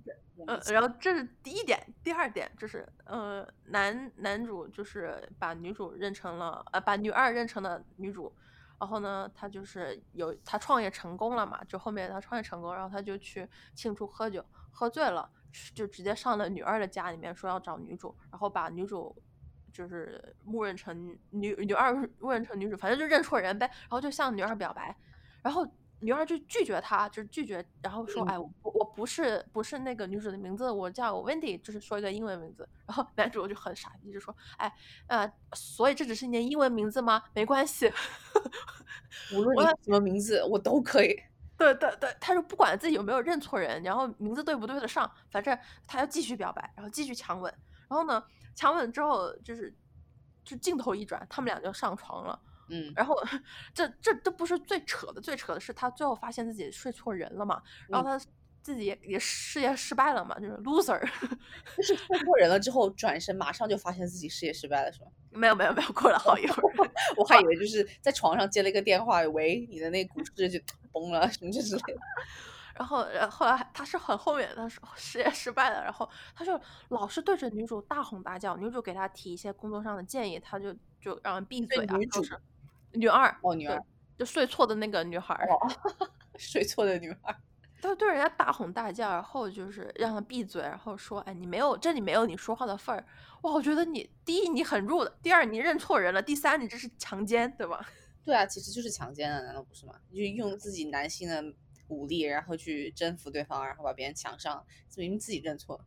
[0.47, 8.33] 嗯，然后这是第一点，第二点就是，呃，男男主就是把女主认成了，呃，把女二认成了女主。
[8.83, 15.31] 然后呢，他就是有他创业成功了嘛，就后面他创业成功，然后他就去庆祝喝酒，喝醉了，
[15.73, 19.15] 就直接上了女二的家里面，说要找女主，然后把女主
[19.73, 24.97] 就是默认成女女二默认成女主，反正就认错人呗，然后就向女二表白，
[25.43, 25.65] 然后。
[26.05, 34.73] 女二就拒绝他，就是拒绝，然后说：“哎，我我不是不是那个女主的名字，我叫 Wendy，就是说一个英文名字。”然后男主就很傻逼，就说：“哎，
[35.07, 37.23] 呃，所以这只是你的英文名字吗？
[37.35, 37.93] 没关系，
[39.35, 41.17] 无论你什么名字，我都可以。
[41.59, 47.53] ”对对对，他说不管自己有没有认错人，然后名字对不对得上，反正他要继续表白，然后继续强吻。
[47.89, 48.23] 然后呢，
[48.55, 49.73] 强吻之后就是，
[50.45, 52.41] 就镜头一转，他们俩就上床了。
[52.69, 53.15] 嗯，然后
[53.75, 58.19] 这这这不是最扯的，最扯的是他最后发现自己睡错人了嘛，然后他
[58.63, 61.01] 自己也也事业失败了嘛，就是 loser，
[61.77, 65.09] 就是睡错人了之后转身马上就发现自己事业失败了是吗？
[65.31, 70.59] 没有没有没有，过了好一会儿， 我还以为就是在床上接了一个电话，喂，你的那股市就
[70.93, 72.01] 崩了什么之类的。
[72.75, 82.25] 然后，然后来他是很后面，他说事业失败了，然后他就老是对着女主大吼大叫，女主给他提一些工作上的建议，他就就让人闭嘴啊，女主。
[82.95, 83.83] 女二哦，女二
[84.19, 85.49] 就睡错的那个女孩，
[86.37, 87.35] 睡错的女孩，
[87.89, 93.05] 他对人家大吼大叫，然后就是让他闭嘴，然后说：“哎，你没有这里没有你说话的份儿。”
[93.43, 97.85] 哇，我觉得你第一你很弱的，第二你认错人了，第三你这是强奸，对吧？
[98.25, 99.95] 对啊，其实就是强奸啊，难道不是吗？
[100.11, 101.43] 就用自己男性的
[101.89, 104.65] 武力，然后去征服对方，然后把别人抢上，
[104.97, 105.85] 明明自己认错。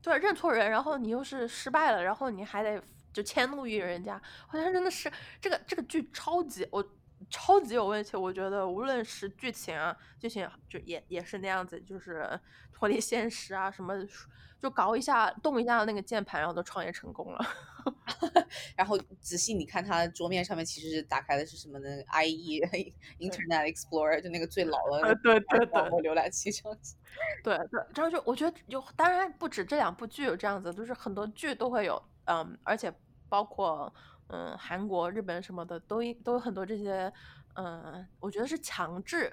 [0.00, 2.80] 对，认错人，然后你又是失败了，然后你还得
[3.12, 6.84] 就迁怒于人家，好像真的是这个这个剧超级我
[7.32, 8.16] 超级有问题。
[8.16, 12.38] 我觉得无论是剧情啊，剧情就也也是那样子，就是
[12.72, 13.94] 脱离现实啊什么。
[14.60, 17.44] 就搞一下，动一下那个键盘，然后都创业成功了。
[18.76, 22.62] 然后仔细你看，他桌面上面其实是打开的是什么呢？IE
[23.18, 26.94] Internet Explorer，就那个最老的对对对浏览器这样子。
[27.42, 32.94] 对对，然后就我觉得有，当然不止这两部剧有这样子，就是很多剧都会有，嗯，而且
[33.28, 33.92] 包括
[34.32, 37.12] 嗯韩国、日本什么的，都都有很多这些，
[37.54, 39.32] 嗯，我觉得是强制。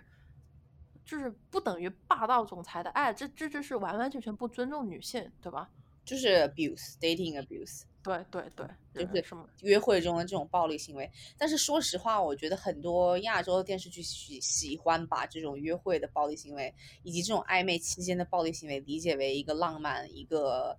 [1.05, 5.67] 就是不等于霸道总裁的爱，这这这是完完全全不尊重女性，对吧？
[6.05, 7.81] 就是 abuse，dating abuse。
[8.03, 11.11] 对对对，就是什么约会中的这种暴力行为。
[11.35, 20.77] 但是说实话，我觉得很多亚洲的电视剧喜喜欢把这种约会的暴力行为，以及这种暧昧期间的暴力行为，理解为一个浪漫、一个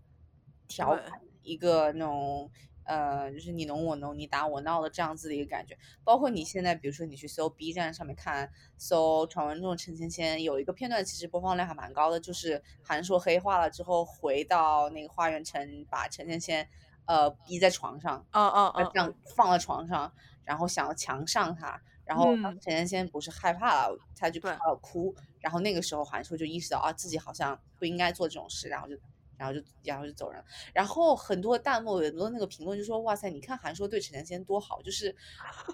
[0.69, 2.49] 调侃、一个那种。
[2.91, 5.79] 呃，就是你侬我侬，你打我闹的这样子的一个感觉。
[6.03, 16.67] 包括你现在，比如说你去搜 B 站上面看，搜传闻中的陈芊芊，有一个片段其实播放量还蛮高的，就是韩硕黑化了之后回到那个花园城，把陈芊芊
[17.07, 20.13] 呃逼在床上，啊啊啊，这样放在床上，
[20.45, 28.99] 然后想要强上她，然后陈芊芊不是害怕了，他就开始哭，然后那个时候韩硕就意识到啊自己好像不应该做这种事，然后就。
[29.41, 30.45] 然后就，然后就走人。
[30.75, 35.09] 然后很多弹幕，很多那个评论就说：“哇塞，你看韩说对陈芊芊多好，就是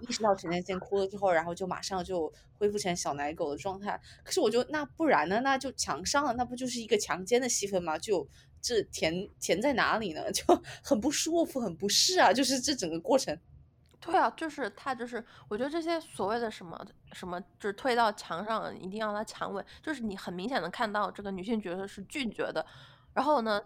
[0.00, 5.40] 意识到陈芊芊哭了之后，然后就马上就恢复成小奶狗的状态。”可是我就那不然呢？
[5.40, 7.98] 那就强上了，那不就是一个强奸的戏份吗？
[7.98, 8.24] 就
[8.62, 10.30] 这甜甜在哪里呢？
[10.30, 10.44] 就
[10.84, 12.32] 很不舒服，很不适啊！
[12.32, 13.36] 就是这整个过程。
[13.98, 22.64] 对啊，就是他，就是我觉得这些所谓的什么什么，就是推到墙上一定要他强吻，就是你很明显的看到这个女性角色是拒绝的。
[23.16, 23.60] 然后呢，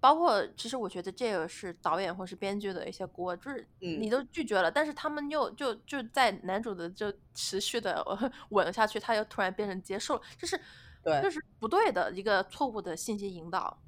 [0.00, 8.04] 包括其实我觉得这个是导演或是编剧的一些锅，就是你都拒绝了，但是他们又就就在男主的就持续的
[8.50, 10.60] 吻下去，他又突然变成接受了，这是
[11.04, 13.80] 对，这是不对的一个错误的信息引导，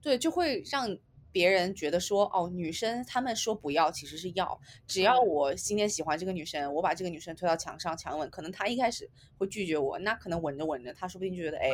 [0.00, 0.88] 对，就会让。
[1.32, 4.60] 别人觉得说哦，女生他们说不要，其实是要。
[4.86, 11.70] 只要我今天喜欢这个女生，我把这个女生推到墙上强吻，可能她一开始会拒绝我，那可能吻着吻着，她说不定就觉得哎，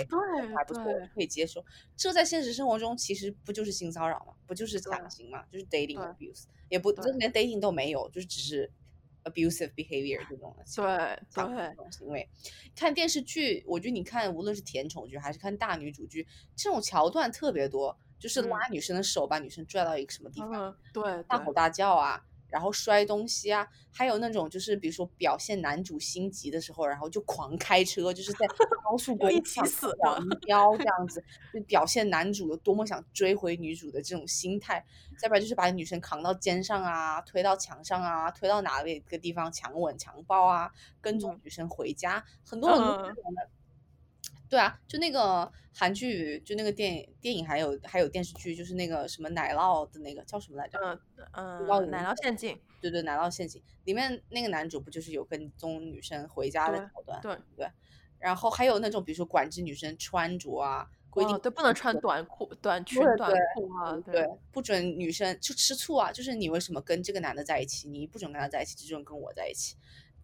[0.57, 1.65] 还不错，可以接受。
[1.97, 4.33] 这在现实生活中其实不就是性骚扰吗？
[4.47, 5.45] 不就是强行吗？
[5.51, 8.71] 就是 dating abuse，也不，这连 dating 都没有，就是只是
[9.25, 10.87] abusive behavior 这种对
[11.35, 12.29] 对这种行为。
[12.77, 17.99] 看电视剧，我觉得你看无论是甜宠剧还是看大女主剧，这种桥段特别多。
[18.19, 28.47] 就是拉女生的手，把女生拽到一个什么地方，对，大吼大叫啊，然后摔东西啊，还有那种就是比如说表现男主心急的时候，然后就狂开车，就是在
[28.83, 29.65] 高速公路上
[30.01, 34.85] 狂飙这样子，就表现男主有多么想追回女主的这种心态。
[35.21, 43.51] 再不然就是把女生扛到肩上啊，推到墙上啊，推到哪里一个地方强吻强抱啊，跟踪女生回家，很多很多这种的。
[44.49, 50.79] 对啊，就那个韩剧，就那个电影，电影还有还有电视剧，就是那个什么奶酪的那个叫什么来着？
[51.33, 52.59] 嗯嗯，奶酪陷阱。
[52.81, 57.21] 对对，奶酪陷阱里面那个男主不就是有跟踪女生回家的桥段？
[57.21, 57.69] 对对。
[58.19, 67.89] 然后还有那种比如说管制女生穿着啊，规定对不能穿短裤、短裙、短裤啊，对，不准女生就吃醋啊，就是你为什么跟这个男的在一起？
[67.89, 69.77] 你不准跟他在一起，只准跟我在一起。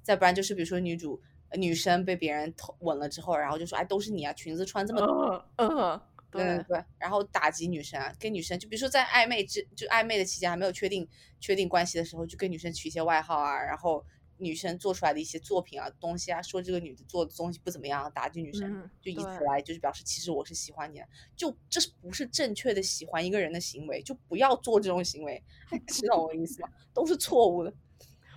[0.02, 1.20] 再不然就是比如说女主。
[1.56, 6.84] 女生被别人吻了之后，然后就说：“哎，都是你啊，裙子穿这么多。”嗯，对对。
[6.98, 11.08] 然后打击女生，跟女生就比如说在暧昧之就暧昧的期间还没有确定
[11.40, 14.04] 确定关系的时候，就跟女生取一些外号啊，然后
[14.38, 25.40] 女生做出来的一些作品啊东西啊，说这个女的做的东西不怎么样，打击女生，就以此来就是表示其实我是喜欢你的，就这是不是正确的喜欢一个人的行为，就不要做这种行为，
[25.86, 26.68] 知道我意思吗？
[26.92, 27.72] 都是错误的。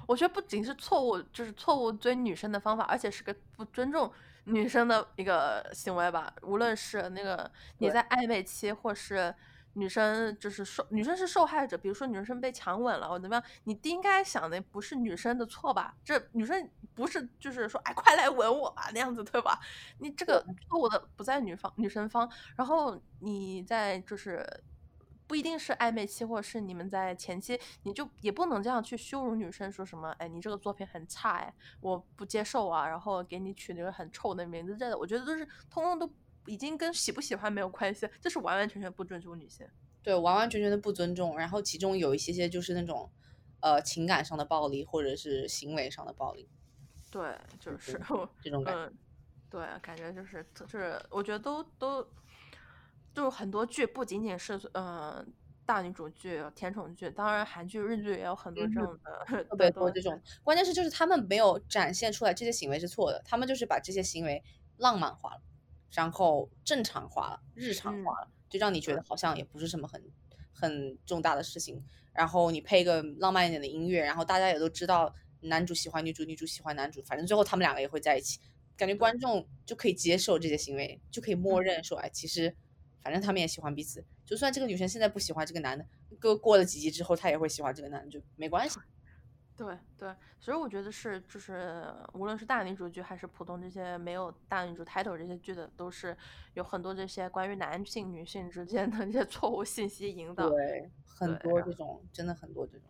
[0.08, 4.12] 我觉得不仅是错误，就是错误追女生的方法，而且是个不尊重
[4.46, 6.34] 女生的一个行为吧。
[6.42, 9.34] 无论是那个你在暧昧期，或是
[9.74, 15.94] 女生就是受女生是受害者，比如说女生被强吻了或怎么样，你应该想的不是女生的错吧？
[16.04, 19.60] 这女生不是就是说哎快来吻我吧那样子对吧？
[20.00, 24.46] 你这个错误的不在女方女生方，然后你在就是。
[25.28, 36.10] 不一定是暧昧期，或者是你们在前期，你就也不能这样去羞辱女生，说什么，哎，你这个作品很差，哎，我不接受啊，然后给你取那个很臭的名字，这的，我觉得都是通通都
[36.46, 39.68] 已经跟喜不喜欢没有关系，这是完完全全不尊重女性，
[40.02, 43.10] 对，完完全全的不尊重，然后其中有一些些就是那种，
[43.60, 46.48] 呃，情感上的暴力或者是行为上的暴力，
[47.12, 48.00] 对，就是
[48.42, 48.92] 这种感觉。
[49.50, 52.06] 对，感觉就是就是，我觉得都都
[53.18, 55.34] 就是很多剧不仅仅是嗯
[55.66, 60.22] 大女主剧、甜宠剧，当然韩剧、日剧也有很多这种的，特别多这种。
[60.44, 64.44] 关键是就是他们没有展现出来这些行为是错的，他们就是把这些行为
[64.78, 65.42] 浪漫化了，
[65.92, 70.00] 然后正常化了、日常化了，就让你觉得好像也不是什么很
[70.54, 71.84] 很重大的事情。
[72.14, 75.12] 然后你配一个浪漫一点的音乐，然后大家也都知道
[75.42, 78.40] 男主喜欢女主，女主喜欢男主，反正最后他们两个也会在一起。
[78.78, 82.56] 感觉观众就可以接受这些行为，就可以默认说，哎，其实
[83.08, 84.04] 反正他们也喜欢彼此。
[84.26, 85.86] 就算这个女生现在不喜欢这个男的，
[86.22, 88.78] 过过了几集之后，她也会喜欢这个男的，就没关系。
[89.56, 96.16] 对对，所以我觉得是，就是无论是大女主剧还是普通这些没有大女主 title 这些剧的，都是
[96.54, 100.50] 有很多这些关于男性女性之间的这些错误信息引导。
[100.50, 102.90] 对，很多这种，真的很多这种。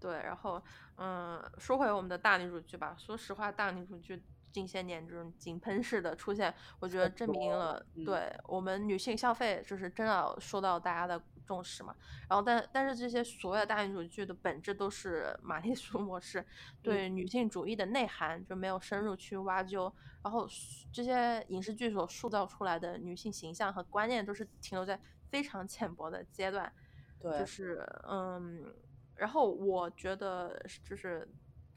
[0.00, 0.62] 对，然后
[0.96, 2.96] 嗯，说回我们的大女主剧吧。
[2.98, 4.22] 说实话，大女主剧。
[4.52, 11.94] 近些年这种井喷式的出现，我觉得证明了对我们女性消费就是真的受到大家的重视嘛。
[12.28, 16.44] 然后，但但是这些所有大女主剧的本质都是玛丽苏模式，
[16.82, 19.92] 对女性主义的内涵就没有深入去挖究。
[20.22, 20.46] 然后
[20.92, 26.70] 这些影视剧所塑造出来的女性形象和观念都是停留在非常浅薄的阶段。
[27.20, 28.74] 对，就是嗯，
[29.14, 31.28] 然后我觉得就是。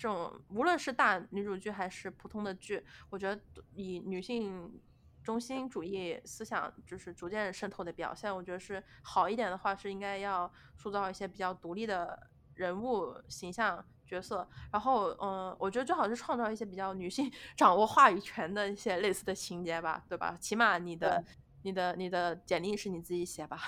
[0.03, 3.41] 这种无论是大女主剧还是普通的剧，我觉得
[3.73, 4.77] 以女性
[5.23, 8.35] 中心主义思想就是逐渐渗透的表现。
[8.35, 14.45] 我觉得是好一点的话，是应该要塑造一些比较独立的人物形象角色。
[14.73, 20.35] 然后，嗯，我觉得最好是创造一些比较女性 掌握话语权的一些类似的情节吧，对吧？
[20.37, 21.23] 起码你的、
[21.63, 23.59] 你的、你的简历是你自己写吧。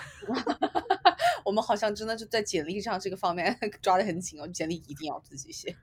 [1.43, 5.75] 我们好像真的就在简历上这个方面 抓得很紧哦，简历一定要自己写。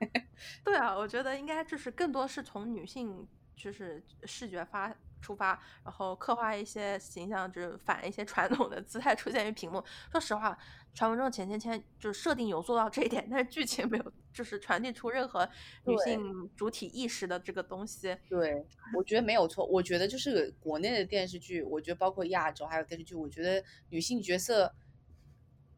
[0.63, 4.93] 对啊，我觉得应该就是更多是从女性就是视觉发
[5.23, 9.83] 出发，然后刻画一些形象，就是反一些传统的姿态出现于屏幕。
[10.11, 10.55] 说实话，
[10.93, 15.49] 传闻中的钱钱钱就是设定有做到这一点，但是剧情没有，就是传递出任何
[15.85, 18.15] 女性主体意识的这个东西。
[18.29, 18.63] 对，
[18.95, 19.65] 我觉得没有错。
[19.65, 24.75] 我觉得就是国内的电视剧，我觉得包括亚洲还有电视剧，我觉得女性角色。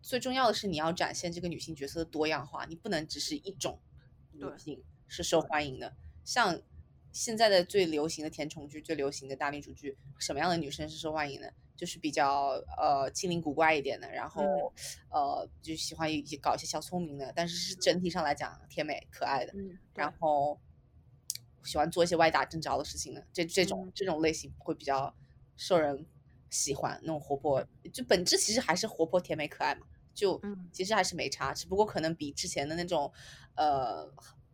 [0.01, 3.79] 最重要的是，你要展现这个女性角色的多样化，你不能只是一种
[4.33, 5.95] 女性是受欢迎的。
[6.23, 6.61] 像
[7.15, 11.53] 现在的最流行的甜宠剧、最流行的大女主剧，什么样的女生是受欢迎的？
[11.77, 14.43] 就是比较呃精灵古怪一点的，然后
[15.09, 16.09] 呃就喜欢
[16.41, 19.53] 搞一些小聪明的，但是是整体上来讲甜美可爱的，
[19.93, 20.59] 然后
[21.63, 25.15] 喜欢做一些歪打正着的事情的，这这种这种类型会比较
[25.55, 26.05] 受人
[26.49, 26.99] 喜欢。
[27.01, 29.87] 那种活泼，就本质其实还是活泼、甜美、可爱嘛。
[30.13, 30.41] 就
[30.71, 33.11] 其实还是没差，只不过可能比之前的那种，
[33.55, 34.09] 呃，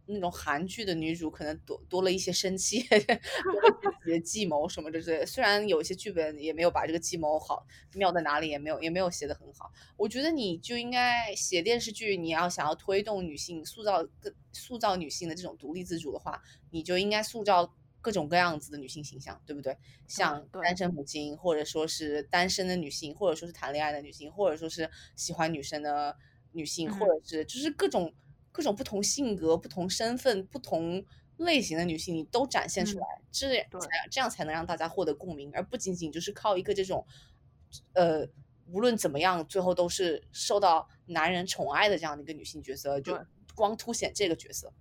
[0.05, 5.25] 那种韩剧的女主可能多多了一些生气， 多了自己的计谋什么的之类。
[5.25, 9.71] 虽然有一些剧本也没有把这个计谋好妙在哪里，也没有也没有写的很好。
[9.97, 16.41] 我觉得你就应该写电视剧，你要想要推动女性塑造更塑造女性的这种独立自主的话，
[16.71, 17.73] 你就应该塑造。
[18.03, 19.77] 各种各样子的女性形象，对不对？
[20.07, 26.17] 像单身母亲，或者说是单身的女性，或者说是谈恋爱的女性，或者说是喜欢女生的
[26.51, 28.11] 女性，或者是就是各种
[28.51, 31.03] 各种不同性格、不同身份、不同
[31.37, 33.47] 类型的女性，你都展现出来，这
[33.79, 37.05] 才这样才能让大家获得共鸣，而不仅仅就是靠一个这种，
[37.93, 38.27] 呃，
[38.67, 43.17] 无论怎么样，最后都是受到男人宠爱的这样的一个女性角色，就
[43.55, 44.71] 光凸显这个角色。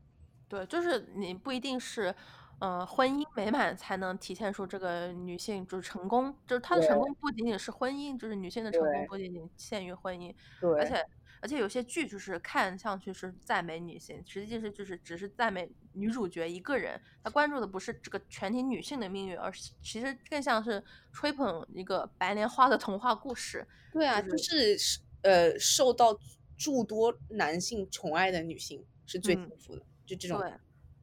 [0.48, 2.14] 对，就是你不一定是。
[2.60, 10.30] 呃，婚姻美满才能体现出这个女性就是成功，就是她的成功不仅仅是婚姻，就是女性的成功不仅仅限于婚姻，
[10.76, 11.02] 而且
[11.40, 20.82] 而且有些剧就是看上去是赞美女性，实际是就是只是赞美女主角一个人，她关注的不是这个全体女性的命运，而是其实更像是
[21.12, 23.66] 吹捧一个白莲花的童话故事。
[23.92, 24.76] 对啊，就是
[25.22, 26.18] 呃受到
[26.56, 30.40] 诸多男性宠爱的女性是最幸福的，就这种。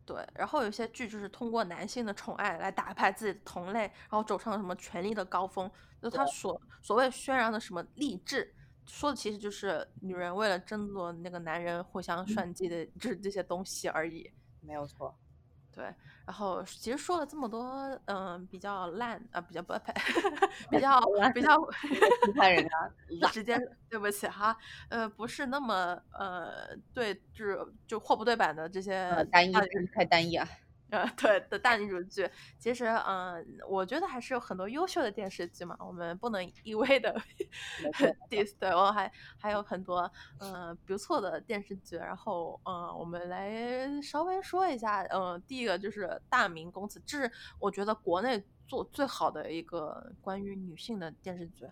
[0.06, 5.70] 对，然后有些剧就是通过男性的宠爱来打败自己的同类，然后走上什么权力的高峰。
[6.02, 8.56] 就他所所谓宣扬的什么励志，
[8.88, 14.32] 说的其实就是女人为了争夺那个男人互相算计的，就是这些东西而已。
[14.62, 15.16] 没有错。
[15.72, 15.86] 对，
[16.26, 17.62] 然后其实说了这么多，
[18.06, 19.94] 嗯，比较烂啊，比较不呸，
[20.72, 21.00] 比较
[21.36, 21.56] 比较
[22.26, 23.56] 批判人家，直接
[23.88, 24.58] 对不起哈，
[24.90, 29.54] 呃，不是那么呃，对，就是就货不对版的这些呃单一，
[29.94, 30.48] 太单一啊。
[30.90, 37.14] 呃，对的大女主剧，其实，嗯，我觉得还是有很多优秀的电视剧嘛，我们不能一味的
[38.30, 40.10] diss，对，我还还有很多，
[40.40, 47.30] 嗯，不错的电视剧，然后，嗯，我们来稍微说一下，嗯，第一个就是《大明宫词》，这是
[47.60, 51.66] 我觉得国内做最好的一个关于女性的电视剧，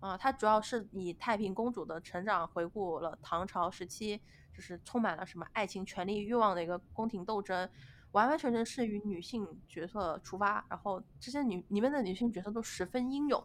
[0.00, 4.20] 啊，它主要是以太平公主的成长回顾了唐朝时期，
[4.52, 7.70] 就是充满了什么爱情、权力、欲望的一个宫廷斗争。
[8.12, 13.44] 完完全全是与女性角色出发，然后这些女里面的女性角色都十分英勇。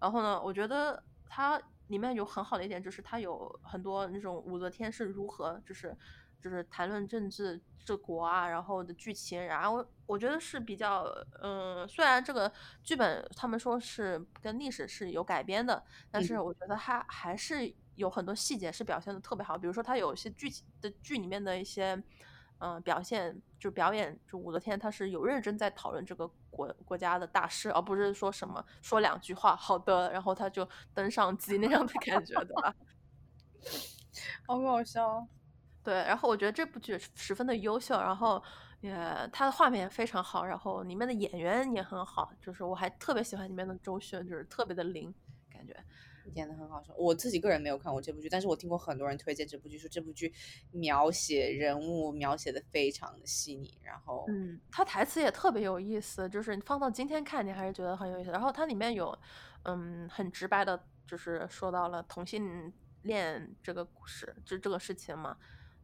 [0.00, 5.96] 然后呢，我觉得它里面有很好的一点，就是它有很多那种武则天是如何，就是
[6.40, 9.44] 就是谈论政治治国啊，然后的剧情。
[9.44, 11.04] 然后我觉得是比较，
[11.40, 12.52] 嗯，虽然这个
[12.82, 19.58] 剧本他们说是跟历史是有改编的，但是我觉得它还是有很多细节是表现的特别好。
[19.58, 22.00] 比如说它有一些剧情的剧里面的一些。
[22.64, 32.72] 嗯，表现就表演，就武则天，她是有认真在讨论这个国国家的大事，而不是说什么说两句话，好的，然后她就登上机 那样的感觉，对吧？
[34.46, 35.26] 好搞笑。
[35.82, 38.40] 对，然后我觉得这部剧十分的优秀，然后
[38.80, 38.94] 也
[39.32, 45.12] 它的画面非常好，然后里面的演员也很好，就是我还特别喜欢里面的周迅，就是特别的灵，
[45.50, 45.74] 感觉。
[46.34, 50.32] 演的很好，说我自己个人没有看过这部剧，但是我听过很多人推荐这部剧，说这部剧
[50.70, 58.30] 描写人物描写的非常的细腻，然后嗯，他台词也特别有意思，就是放到今天看，你还是觉得很有意思。
[58.30, 59.16] 然后它里面有
[59.64, 65.36] 嗯很直白的，就是说到了同性恋这个故事，就这个事情嘛，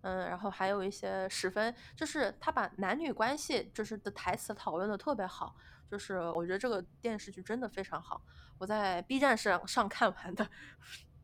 [0.02, 5.56] 嗯，然后还有一些十分，就是他把男女关系就是的台词讨论的特别好，
[5.90, 8.22] 就是我觉得这个电视剧真的非常好。
[8.58, 10.48] 我在 B 站上上看完的，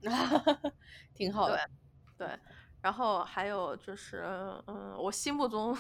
[1.14, 1.58] 挺好的。
[2.16, 2.28] 对，
[2.80, 4.24] 然后还有就是，
[4.66, 5.76] 嗯，我心目中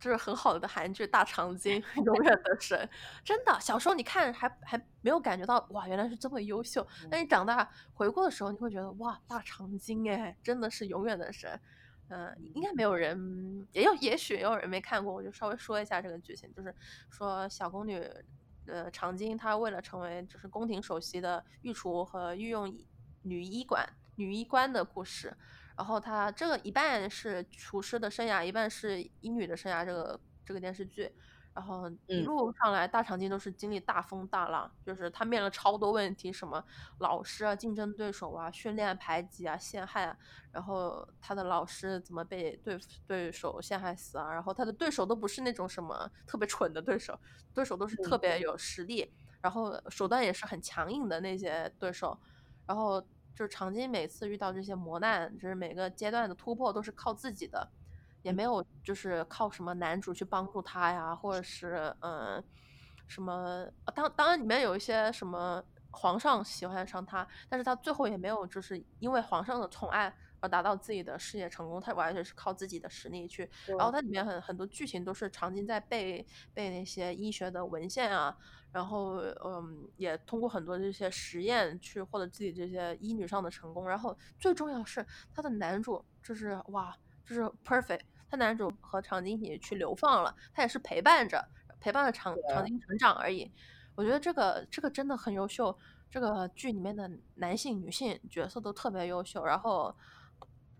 [0.00, 2.88] 就是很好的韩剧《大长 今》，永远的神。
[3.22, 6.86] 真的，小时候你看还还没有感觉到哇，原来是这么优秀。
[7.10, 11.60] 但你长大回顾的时候，你会觉得哇，《大长今》哎，真的是永远的神。
[12.10, 16.74] 嗯，应该没有人，也有也许也有人没看过，我就稍微说一下这个剧情，就是
[17.10, 18.02] 说小宫女。
[18.68, 22.72] 呃，长今她为了成为就是宫廷首席的御厨和御用
[23.22, 25.36] 女医馆女医官的故事，
[25.76, 31.10] 然后她这个一半是厨师的生涯，一半是医女的生涯，这个这个电视剧。
[31.58, 36.64] 然后一路上来，大长今都是经历大风大浪，就是他面了超多问题，什么
[37.00, 40.16] 老师啊、竞争对手啊、训练排挤啊、陷害啊，
[40.52, 42.78] 然后他的老师怎么被对
[43.08, 44.32] 对手陷害死啊？
[44.32, 47.18] 然后他的对手都不是那种什么特别蠢的对手，
[47.52, 52.16] 对手都是特别有实力，然后手段也是很强硬的那些对手。
[52.68, 53.00] 然后
[53.34, 57.68] 就是长今每次遇到这些磨难，就是每个阶段的突破都是靠自己的。
[58.28, 62.44] 也没有，就是靠什么男主去帮助他呀，或者是嗯，
[63.06, 73.50] 什么当当然里面有一些什么皇上喜欢上他，但是他最后也没有就是因为皇上的宠爱而达到自己的事业成功，他完全是靠自己的实力去。
[73.66, 78.36] 然后它里面很很多剧情都是长今在背背那些医学的文献啊，
[78.70, 83.88] 然后嗯，也通过很多这些实验去获得自己这些医女上的成功。
[83.88, 85.04] 然后最重要是
[85.34, 88.02] 他的男主就是哇，就是 perfect。
[88.30, 91.44] 他男主和长今一起去流放了，他也是陪伴着
[91.80, 93.50] 陪伴着长长今成长而已。
[93.94, 95.76] 我觉得这个这个真的很优秀，
[96.10, 99.44] 这个剧里面的男性、女性角色都特别优秀。
[99.44, 99.92] 然后，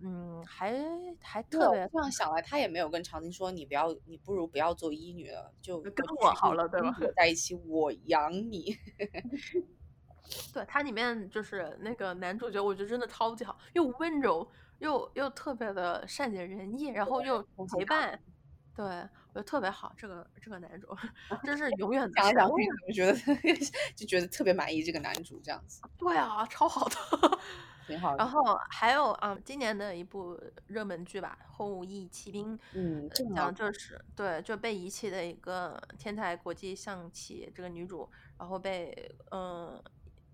[0.01, 0.73] 嗯，还
[1.21, 6.95] 还特别这样想来，他也没有跟长今说你不要，你不如不要做医女了，就跟我好了，对吧？
[7.17, 8.77] 在一起， 我养你。
[10.53, 14.49] 对他里面就是那个男主角，我觉得真的超级好，又温柔。
[14.79, 17.43] 又又特别的善解人意，然后又
[17.77, 18.19] 陪伴，
[18.75, 19.93] 对我觉得特别好。
[19.97, 20.97] 这个这个男主
[21.45, 22.23] 真是永远的。
[22.23, 22.59] 讲讲，我
[22.93, 23.13] 觉得
[23.97, 25.83] 就觉得特别满意这个男主这样子。
[25.99, 26.97] 对啊，超好的，
[27.87, 28.17] 挺好。
[28.17, 32.57] 然后还有啊，今年的一部热门剧吧，《后羿骑兵》。
[32.73, 38.09] 嗯，讲就是对，就被遗弃的一个天才国际象棋这个女主，
[38.39, 39.83] 然后被嗯，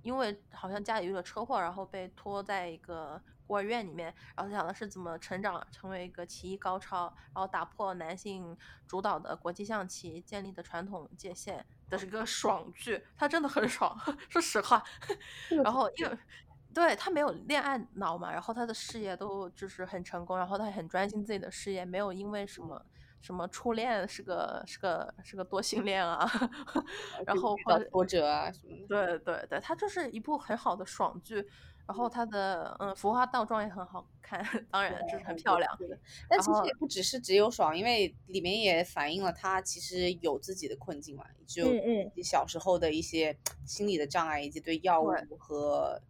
[0.02, 3.20] 因为好像家里遇了车祸，然后被拖在一个。
[3.46, 14.82] 孤儿院里面，然后讲的是怎么成长成为一个棋艺高超，然后打破男性主导的国际象棋建立的传统界限的是个爽剧，它真的很爽，说实话。
[15.62, 16.18] 然后因为
[16.72, 22.84] 对他没有恋爱脑嘛，然后他的事业都就是很成功，然后他很专心自己的事业，没有因为什么
[23.20, 26.28] 什么初恋是个是个是个多性恋啊，
[27.26, 28.86] 然后遇到挫折啊什么的。
[28.88, 31.48] 对对对，他就是一部很好的爽剧。
[31.86, 35.78] 然后它的嗯服化道装也很好看，当然就是很漂亮。
[36.28, 41.64] 但其实也不只是只有爽，因为里面也反映了他其实有自己的困境嘛，就
[42.22, 46.00] 小时候的一些 心理的障碍，以及对药物和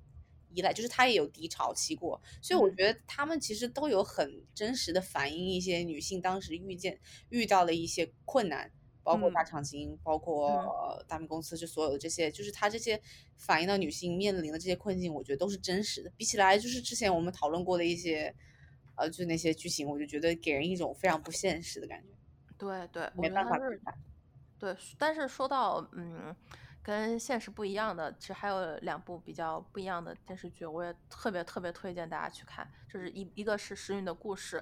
[0.51, 2.21] 依赖，就是他也有低潮期过。
[2.41, 7.01] 所以我觉得他们其实都有很真实的反映一些女性当时遇见
[7.31, 8.71] 遇到了一些困难。
[9.05, 12.99] 包括大厂经，包括大米公司，就所有的这些，就是它这些
[13.37, 16.11] 反映到女性面临的这些困境，我觉得都是真实的。
[16.17, 18.35] 比起来，就是之前我们讨论过的一些，
[18.97, 22.09] 呃，就那些剧情，我就觉得给人一种非常不现实的感觉。
[22.57, 23.59] 对对，没办法
[24.59, 26.35] 对，但是说到嗯，
[26.83, 34.59] 跟现实不一样的，其实还有两部比较不一样的电视剧，我也特别特别推荐大家去看，就是一一个是《时运的故事》。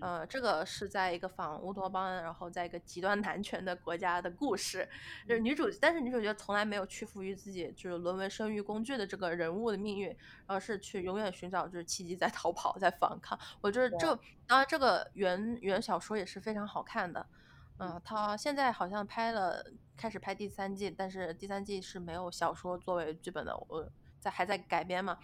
[0.00, 4.88] 呃，这个是在一个仿乌托邦，然后在一个极端男权的国家的故事，
[5.26, 10.16] 就是女主，但是女主角从来没有屈服于自己，就是沦为生育工具的这个人物的命运，
[10.46, 13.36] 而是去永远寻找就是契机，在逃跑，在反抗。
[13.60, 14.16] 我觉得这
[14.46, 17.26] 当然这个原原小说也是非常好看的，
[17.78, 25.18] 嗯，他现在好像拍了，开始拍第三季，但是第三季是没有小说作为剧本的，我在还在改编嘛。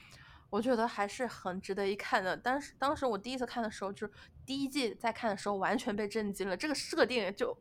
[0.49, 2.36] 我觉得还是很值得一看的。
[2.36, 4.12] 当时当时我第一次看的时候，就是
[4.47, 6.57] 第一季在看的时候，完全被震惊了。
[6.57, 7.57] 这个设定就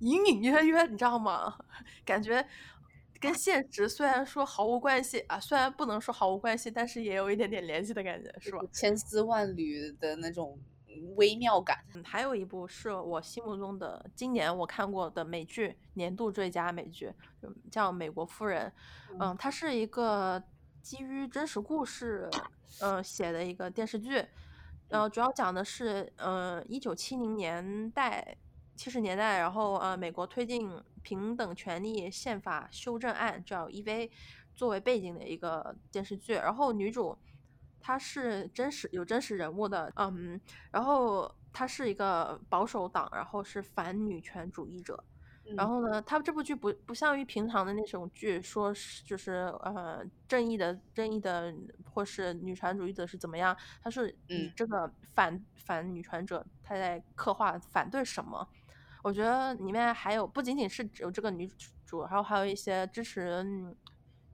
[0.00, 1.58] 隐隐约约，你知道吗？
[2.04, 2.46] 感觉
[3.18, 8.58] 跟现实虽然说毫无关系啊，虽然不能说毫无关系，但是也有一点点联系的感觉，是吧？
[8.72, 10.58] 千丝万缕的那种
[11.16, 11.78] 微妙感。
[12.04, 17.10] 还有一部是我心目中的今年我看过的美剧年度最佳美剧，
[17.70, 18.70] 叫《美国夫人》。
[19.18, 20.42] 嗯，它是一个。
[20.82, 22.28] 基于真实故事，
[22.80, 24.24] 呃，写的一个电视剧，
[24.88, 28.36] 呃主要讲的是，呃，一九七零年代、
[28.74, 30.70] 七十年代，然后呃，美国推进
[31.02, 34.10] 平等权利宪法修正案，叫 EV，
[34.54, 36.34] 作为背景的一个电视剧。
[36.34, 37.16] 然后女主
[37.80, 40.40] 她是真实有真实人物的，嗯，
[40.72, 45.04] 然后她是一个保守党，然后是反女权主义者。
[45.56, 58.46] 然后呢，他这部剧不不像于平常的那种剧，说是就是呃正义的正义的或是女权主义者是怎么样，他是以这个反反女权者他在刻画反对什么？
[59.02, 61.50] 我觉得里面还有不仅仅是只有这个女
[61.86, 63.42] 主，然后还有一些支持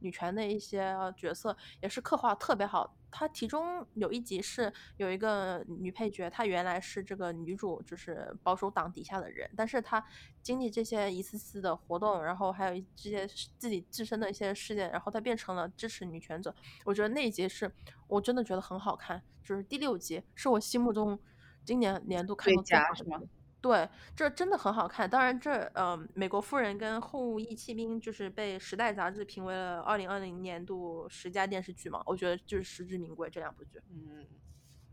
[0.01, 2.96] 女权的一些角色，也是刻画特别好。
[3.11, 10.05] 它其中有一集是有一个女配角，她原来是这个女主，就是保守党底下的人，但是她
[10.43, 13.27] 经历这些一次次的活动，然后还有这些
[13.59, 16.55] 自己自身的一些事件，然后她变成了支持女权者。
[16.85, 17.73] 我觉得那一集是
[18.09, 21.19] 我真的觉得很好看，就是第六集是我心目中
[21.65, 23.29] 今年年度看过最好的。
[23.67, 25.11] 对，这真的很好看。
[25.11, 32.01] 当然，这呃，《美国夫人》跟《后裔弃兵》就是被《时代》杂志评为了二零二零年度十佳电视剧嘛。
[32.07, 34.25] 我觉得就是实至名归这两部剧，嗯，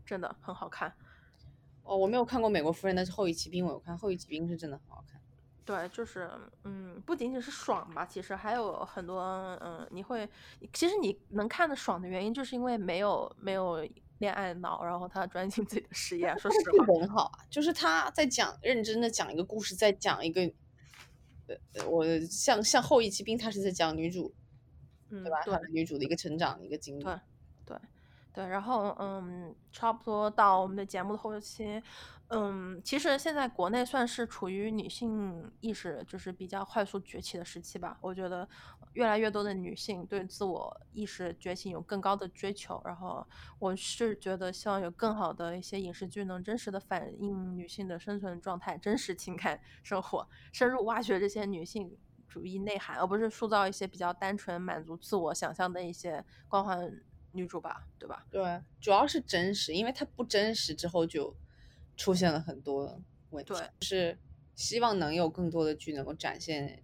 [0.04, 0.92] 真的很好看。
[1.84, 5.20] 哦，我没有看过《美国夫人》，但是《后裔弃兵》我有看，《后裔弃兵》是真的很好看。
[5.64, 6.28] 对，就是
[6.64, 9.22] 嗯，不仅仅是爽吧，其实还有很多
[9.60, 10.28] 嗯，你会，
[10.72, 13.86] 其实你能看的爽的原因，就是因为没有没有。
[14.24, 16.34] 恋爱脑，然后他专心自己的事业。
[16.38, 20.40] 说实话，很好啊，就是他在讲认真的讲一个故事，在讲一个，
[21.46, 24.34] 呃，我像像后羿骑兵，他是在讲女主，
[25.10, 25.42] 嗯对吧？
[25.44, 27.04] 对，女主的一个成长，一个经历。
[27.04, 27.14] 对，
[27.66, 27.78] 对，
[28.32, 28.46] 对。
[28.46, 31.82] 然后，嗯，差不多到我们的节目的后期。
[32.28, 37.96] 嗯，其实现在国内算是处于女性意识就是比较快速崛起的时期吧。
[38.00, 38.48] 我觉得
[38.94, 42.80] 越来越多的女性对自我意识觉醒有更高的追求。
[42.84, 43.24] 然后
[43.58, 51.94] 我是觉得希望有更好的一些影视剧能真实的反映女性的生存状态、真实情感生活，深入挖掘这些女性
[52.26, 56.90] 主义内涵，而不是塑造一些比较单纯满足自我想象的一些光环
[57.32, 58.24] 女主吧，对吧？
[58.30, 61.36] 对，主要是真实，因为它不真实之后就。
[61.96, 64.18] 出现了很多问题，就是
[64.54, 66.82] 希望能有更多的剧能够展现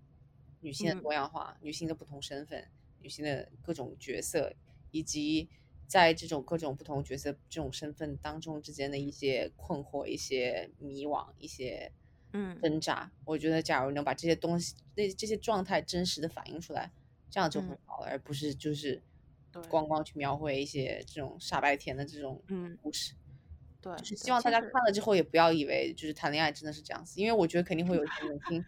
[0.60, 2.68] 女性的多样化、女性的不同身份、
[3.00, 4.54] 女性的各种角色，
[4.90, 5.48] 以及
[5.86, 11.92] 在这种各种不同角色、这种身份当中之间的一些困惑、一些迷惘、一些
[12.32, 12.58] 嗯。
[12.60, 13.10] 挣扎。
[13.24, 16.92] 我觉得，假如能把这些东西、那这些状态真实的反映出来，
[17.28, 19.02] 这样就很好了，而不是就是
[19.68, 22.42] 光光去描绘一些这种傻白甜的这种
[22.82, 23.14] 故事。
[23.80, 28.64] 对，就是希望大家看了之后也不要以为就是谈恋爱真的是这样子，因为我觉得肯定会有一些年轻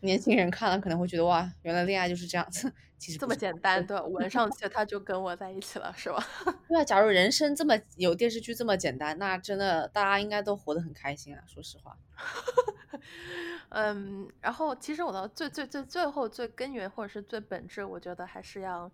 [0.00, 6.24] 年轻人看了可能会觉得哇，原来恋爱就是这样子， 其实这么简单，对，闻上去他就跟我在一起了，是吧？
[6.68, 11.96] 对啊，假如人生这么有电视剧这么简单，那真的大家应该都活得很开心啊，说实话。
[13.70, 18.90] 嗯，然后其实我到最最最最后最根源或者是最本质，我觉得还是要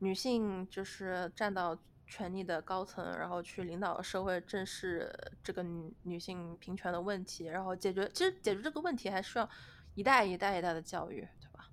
[0.00, 1.76] 女性就是站到
[2.10, 5.08] 权力的高层，然后去领导社会，正视
[5.44, 5.62] 这个
[6.02, 8.06] 女性平权的问题，然后解决。
[8.12, 9.48] 其实解决这个问题还需要
[9.94, 11.70] 一代一代一代的教育，对吧？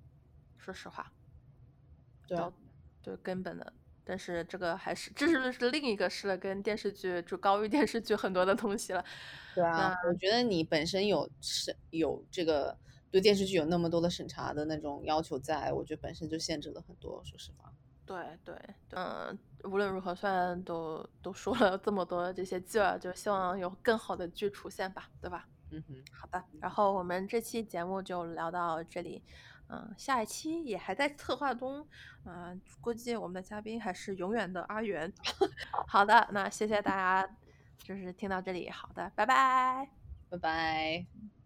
[0.56, 1.12] 说实话，
[2.28, 2.38] 对，
[3.02, 3.72] 对根本的。
[4.04, 9.04] 但是这个还是这是是另一个是了，跟电视剧就高于电视剧很多的东西了。
[9.54, 12.78] 对啊，我觉得你本身有审有这个
[13.10, 17.22] 对电视剧有那么多的审查的那种要求，在我觉得本身就限制了很多。
[17.24, 17.70] 说实话，
[18.06, 18.54] 对对，
[18.92, 25.46] 嗯，无论如何，虽然都都说了这么多这些剧了，就希望有更好的剧出现吧，对吧？
[25.70, 26.42] 嗯哼，好的。
[26.60, 29.22] 然后我们这期节目就聊到这里。
[29.70, 31.86] 嗯，下一期也还在策划中，
[32.24, 35.12] 嗯，估计我们的嘉宾还是永远的阿元。
[35.86, 36.90] 好的，那谢谢大
[37.22, 37.36] 家，
[37.76, 39.90] 就是听到这里，好的，拜拜，
[40.30, 41.37] 拜拜。